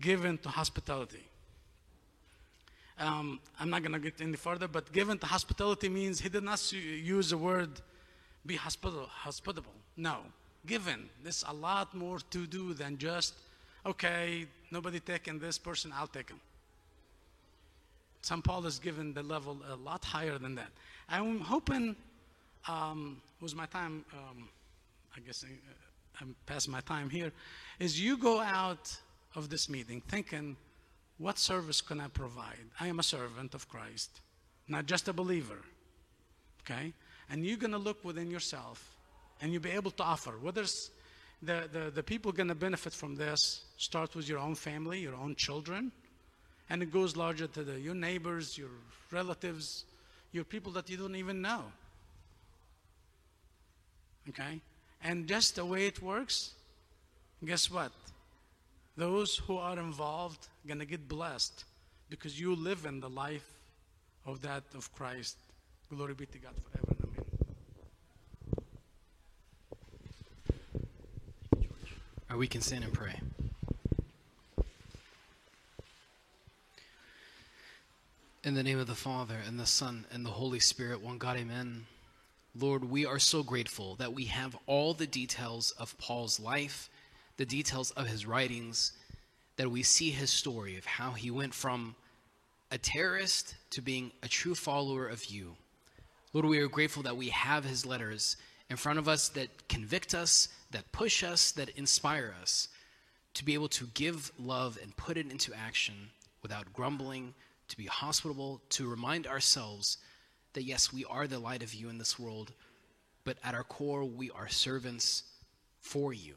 given 0.00 0.38
to 0.38 0.48
hospitality. 0.48 1.27
Um, 2.98 3.38
I'm 3.60 3.70
not 3.70 3.82
going 3.82 3.92
to 3.92 3.98
get 3.98 4.20
any 4.20 4.36
further, 4.36 4.66
but 4.66 4.92
given 4.92 5.18
to 5.18 5.26
hospitality 5.26 5.88
means 5.88 6.20
he 6.20 6.28
did 6.28 6.42
not 6.42 6.72
use 6.72 7.30
the 7.30 7.38
word 7.38 7.70
be 8.44 8.56
hospitable. 8.56 9.06
hospitable. 9.06 9.72
No, 9.96 10.18
given. 10.66 11.08
There's 11.22 11.44
a 11.46 11.52
lot 11.52 11.94
more 11.94 12.18
to 12.30 12.46
do 12.46 12.74
than 12.74 12.98
just, 12.98 13.34
okay, 13.86 14.46
nobody 14.70 15.00
taking 15.00 15.38
this 15.38 15.58
person, 15.58 15.92
I'll 15.94 16.06
take 16.06 16.30
him. 16.30 16.40
St. 18.22 18.42
Paul 18.42 18.66
is 18.66 18.78
given 18.78 19.14
the 19.14 19.22
level 19.22 19.58
a 19.70 19.76
lot 19.76 20.04
higher 20.04 20.38
than 20.38 20.54
that. 20.56 20.70
I'm 21.08 21.40
hoping, 21.40 21.94
um, 22.68 23.20
was 23.40 23.54
my 23.54 23.66
time, 23.66 24.04
um, 24.12 24.48
I 25.16 25.20
guess 25.20 25.44
I, 25.44 25.52
uh, 25.52 26.20
I'm 26.20 26.34
past 26.46 26.68
my 26.68 26.80
time 26.80 27.10
here, 27.10 27.32
is 27.78 28.00
you 28.00 28.16
go 28.16 28.40
out 28.40 28.96
of 29.36 29.48
this 29.48 29.68
meeting 29.68 30.02
thinking, 30.08 30.56
what 31.18 31.38
service 31.38 31.80
can 31.80 32.00
I 32.00 32.08
provide? 32.08 32.70
I 32.80 32.86
am 32.86 32.98
a 32.98 33.02
servant 33.02 33.54
of 33.54 33.68
Christ, 33.68 34.20
not 34.68 34.86
just 34.86 35.08
a 35.08 35.12
believer. 35.12 35.58
Okay? 36.62 36.92
And 37.30 37.44
you're 37.44 37.56
going 37.56 37.72
to 37.72 37.78
look 37.78 38.04
within 38.04 38.30
yourself 38.30 38.96
and 39.40 39.52
you'll 39.52 39.62
be 39.62 39.70
able 39.70 39.90
to 39.92 40.02
offer. 40.02 40.32
Whether 40.40 40.64
the, 41.42 41.68
the, 41.72 41.90
the 41.94 42.02
people 42.02 42.32
going 42.32 42.48
to 42.48 42.54
benefit 42.54 42.92
from 42.92 43.16
this 43.16 43.62
start 43.76 44.14
with 44.14 44.28
your 44.28 44.38
own 44.38 44.54
family, 44.54 45.00
your 45.00 45.14
own 45.14 45.34
children, 45.34 45.92
and 46.70 46.82
it 46.82 46.92
goes 46.92 47.16
larger 47.16 47.46
to 47.46 47.64
the, 47.64 47.80
your 47.80 47.94
neighbors, 47.94 48.58
your 48.58 48.70
relatives, 49.10 49.84
your 50.32 50.44
people 50.44 50.72
that 50.72 50.90
you 50.90 50.96
don't 50.96 51.16
even 51.16 51.40
know. 51.40 51.62
Okay? 54.28 54.60
And 55.02 55.26
just 55.26 55.56
the 55.56 55.64
way 55.64 55.86
it 55.86 56.02
works, 56.02 56.52
guess 57.44 57.70
what? 57.70 57.92
Those 58.98 59.36
who 59.36 59.56
are 59.58 59.78
involved 59.78 60.48
going 60.66 60.80
to 60.80 60.84
get 60.84 61.06
blessed 61.06 61.64
because 62.10 62.40
you 62.40 62.56
live 62.56 62.84
in 62.84 62.98
the 62.98 63.08
life 63.08 63.48
of 64.26 64.42
that 64.42 64.64
of 64.74 64.92
Christ. 64.92 65.36
Glory 65.88 66.14
be 66.14 66.26
to 66.26 66.38
God 66.38 66.54
forever. 66.56 66.96
Amen. 67.04 67.24
Or 72.28 72.36
we 72.38 72.48
can 72.48 72.60
stand 72.60 72.82
and 72.82 72.92
pray. 72.92 73.20
In 78.42 78.54
the 78.54 78.64
name 78.64 78.80
of 78.80 78.88
the 78.88 78.96
Father, 78.96 79.36
and 79.46 79.60
the 79.60 79.66
Son, 79.66 80.06
and 80.10 80.26
the 80.26 80.30
Holy 80.30 80.58
Spirit, 80.58 81.00
one 81.00 81.18
God, 81.18 81.36
amen. 81.36 81.86
Lord, 82.58 82.90
we 82.90 83.06
are 83.06 83.20
so 83.20 83.44
grateful 83.44 83.94
that 83.94 84.12
we 84.12 84.24
have 84.24 84.56
all 84.66 84.92
the 84.92 85.06
details 85.06 85.70
of 85.78 85.96
Paul's 85.98 86.40
life, 86.40 86.90
the 87.38 87.46
details 87.46 87.90
of 87.92 88.06
his 88.06 88.26
writings, 88.26 88.92
that 89.56 89.70
we 89.70 89.82
see 89.82 90.10
his 90.10 90.30
story 90.30 90.76
of 90.76 90.84
how 90.84 91.12
he 91.12 91.30
went 91.30 91.54
from 91.54 91.96
a 92.70 92.78
terrorist 92.78 93.54
to 93.70 93.80
being 93.80 94.12
a 94.22 94.28
true 94.28 94.54
follower 94.54 95.08
of 95.08 95.24
you. 95.24 95.56
Lord, 96.32 96.46
we 96.46 96.58
are 96.58 96.68
grateful 96.68 97.02
that 97.04 97.16
we 97.16 97.30
have 97.30 97.64
his 97.64 97.86
letters 97.86 98.36
in 98.68 98.76
front 98.76 98.98
of 98.98 99.08
us 99.08 99.30
that 99.30 99.68
convict 99.68 100.14
us, 100.14 100.48
that 100.72 100.92
push 100.92 101.24
us, 101.24 101.52
that 101.52 101.70
inspire 101.70 102.34
us 102.42 102.68
to 103.34 103.44
be 103.44 103.54
able 103.54 103.68
to 103.68 103.86
give 103.94 104.30
love 104.38 104.78
and 104.82 104.96
put 104.96 105.16
it 105.16 105.30
into 105.30 105.54
action 105.54 105.94
without 106.42 106.72
grumbling, 106.72 107.34
to 107.68 107.76
be 107.76 107.86
hospitable, 107.86 108.60
to 108.70 108.88
remind 108.88 109.26
ourselves 109.26 109.98
that 110.52 110.64
yes, 110.64 110.92
we 110.92 111.04
are 111.04 111.26
the 111.26 111.38
light 111.38 111.62
of 111.62 111.72
you 111.72 111.88
in 111.88 111.98
this 111.98 112.18
world, 112.18 112.52
but 113.24 113.38
at 113.44 113.54
our 113.54 113.64
core, 113.64 114.04
we 114.04 114.30
are 114.30 114.48
servants 114.48 115.22
for 115.80 116.12
you. 116.12 116.34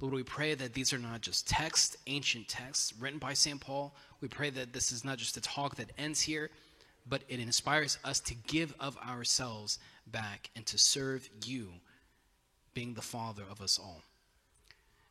Lord, 0.00 0.12
we 0.12 0.22
pray 0.22 0.54
that 0.54 0.74
these 0.74 0.92
are 0.92 0.98
not 0.98 1.22
just 1.22 1.48
texts, 1.48 1.96
ancient 2.06 2.48
texts 2.48 2.92
written 2.98 3.18
by 3.18 3.32
St. 3.32 3.60
Paul. 3.60 3.94
We 4.20 4.28
pray 4.28 4.50
that 4.50 4.72
this 4.72 4.92
is 4.92 5.04
not 5.04 5.16
just 5.16 5.38
a 5.38 5.40
talk 5.40 5.76
that 5.76 5.92
ends 5.96 6.20
here, 6.20 6.50
but 7.08 7.22
it 7.28 7.40
inspires 7.40 7.98
us 8.04 8.20
to 8.20 8.34
give 8.34 8.74
of 8.78 8.98
ourselves 8.98 9.78
back 10.06 10.50
and 10.54 10.66
to 10.66 10.76
serve 10.76 11.28
you, 11.44 11.68
being 12.74 12.92
the 12.92 13.02
Father 13.02 13.42
of 13.50 13.62
us 13.62 13.78
all. 13.78 14.02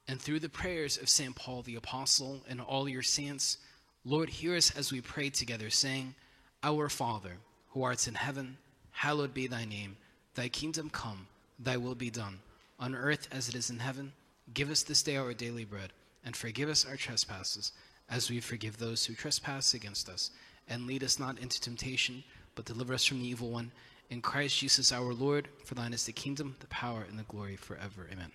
And 0.07 0.21
through 0.21 0.39
the 0.39 0.49
prayers 0.49 0.97
of 0.97 1.09
St. 1.09 1.35
Paul 1.35 1.63
the 1.63 1.75
Apostle 1.75 2.43
and 2.47 2.61
all 2.61 2.87
your 2.87 3.01
saints, 3.01 3.57
Lord, 4.03 4.29
hear 4.29 4.55
us 4.55 4.69
as 4.77 4.91
we 4.91 5.01
pray 5.01 5.31
together, 5.31 5.71
saying, 5.71 6.13
Our 6.61 6.89
Father, 6.89 7.37
who 7.69 7.81
art 7.81 8.07
in 8.07 8.13
heaven, 8.13 8.57
hallowed 8.91 9.33
be 9.33 9.47
thy 9.47 9.65
name. 9.65 9.97
Thy 10.35 10.47
kingdom 10.47 10.91
come, 10.91 11.27
thy 11.57 11.77
will 11.77 11.95
be 11.95 12.11
done, 12.11 12.39
on 12.79 12.93
earth 12.93 13.27
as 13.31 13.49
it 13.49 13.55
is 13.55 13.71
in 13.71 13.79
heaven. 13.79 14.13
Give 14.53 14.69
us 14.69 14.83
this 14.83 15.03
day 15.03 15.17
our 15.17 15.33
daily 15.33 15.65
bread, 15.65 15.91
and 16.23 16.35
forgive 16.35 16.69
us 16.69 16.85
our 16.85 16.95
trespasses, 16.95 17.71
as 18.09 18.29
we 18.29 18.39
forgive 18.39 18.77
those 18.77 19.05
who 19.05 19.15
trespass 19.15 19.73
against 19.73 20.07
us. 20.07 20.31
And 20.67 20.87
lead 20.87 21.03
us 21.03 21.19
not 21.19 21.39
into 21.39 21.59
temptation, 21.59 22.23
but 22.55 22.65
deliver 22.65 22.93
us 22.93 23.05
from 23.05 23.19
the 23.19 23.27
evil 23.27 23.49
one. 23.49 23.71
In 24.09 24.21
Christ 24.21 24.59
Jesus 24.59 24.91
our 24.91 25.13
Lord, 25.13 25.47
for 25.63 25.75
thine 25.75 25.93
is 25.93 26.05
the 26.05 26.11
kingdom, 26.11 26.55
the 26.59 26.67
power, 26.67 27.05
and 27.09 27.17
the 27.17 27.23
glory 27.23 27.55
forever. 27.55 28.07
Amen. 28.11 28.31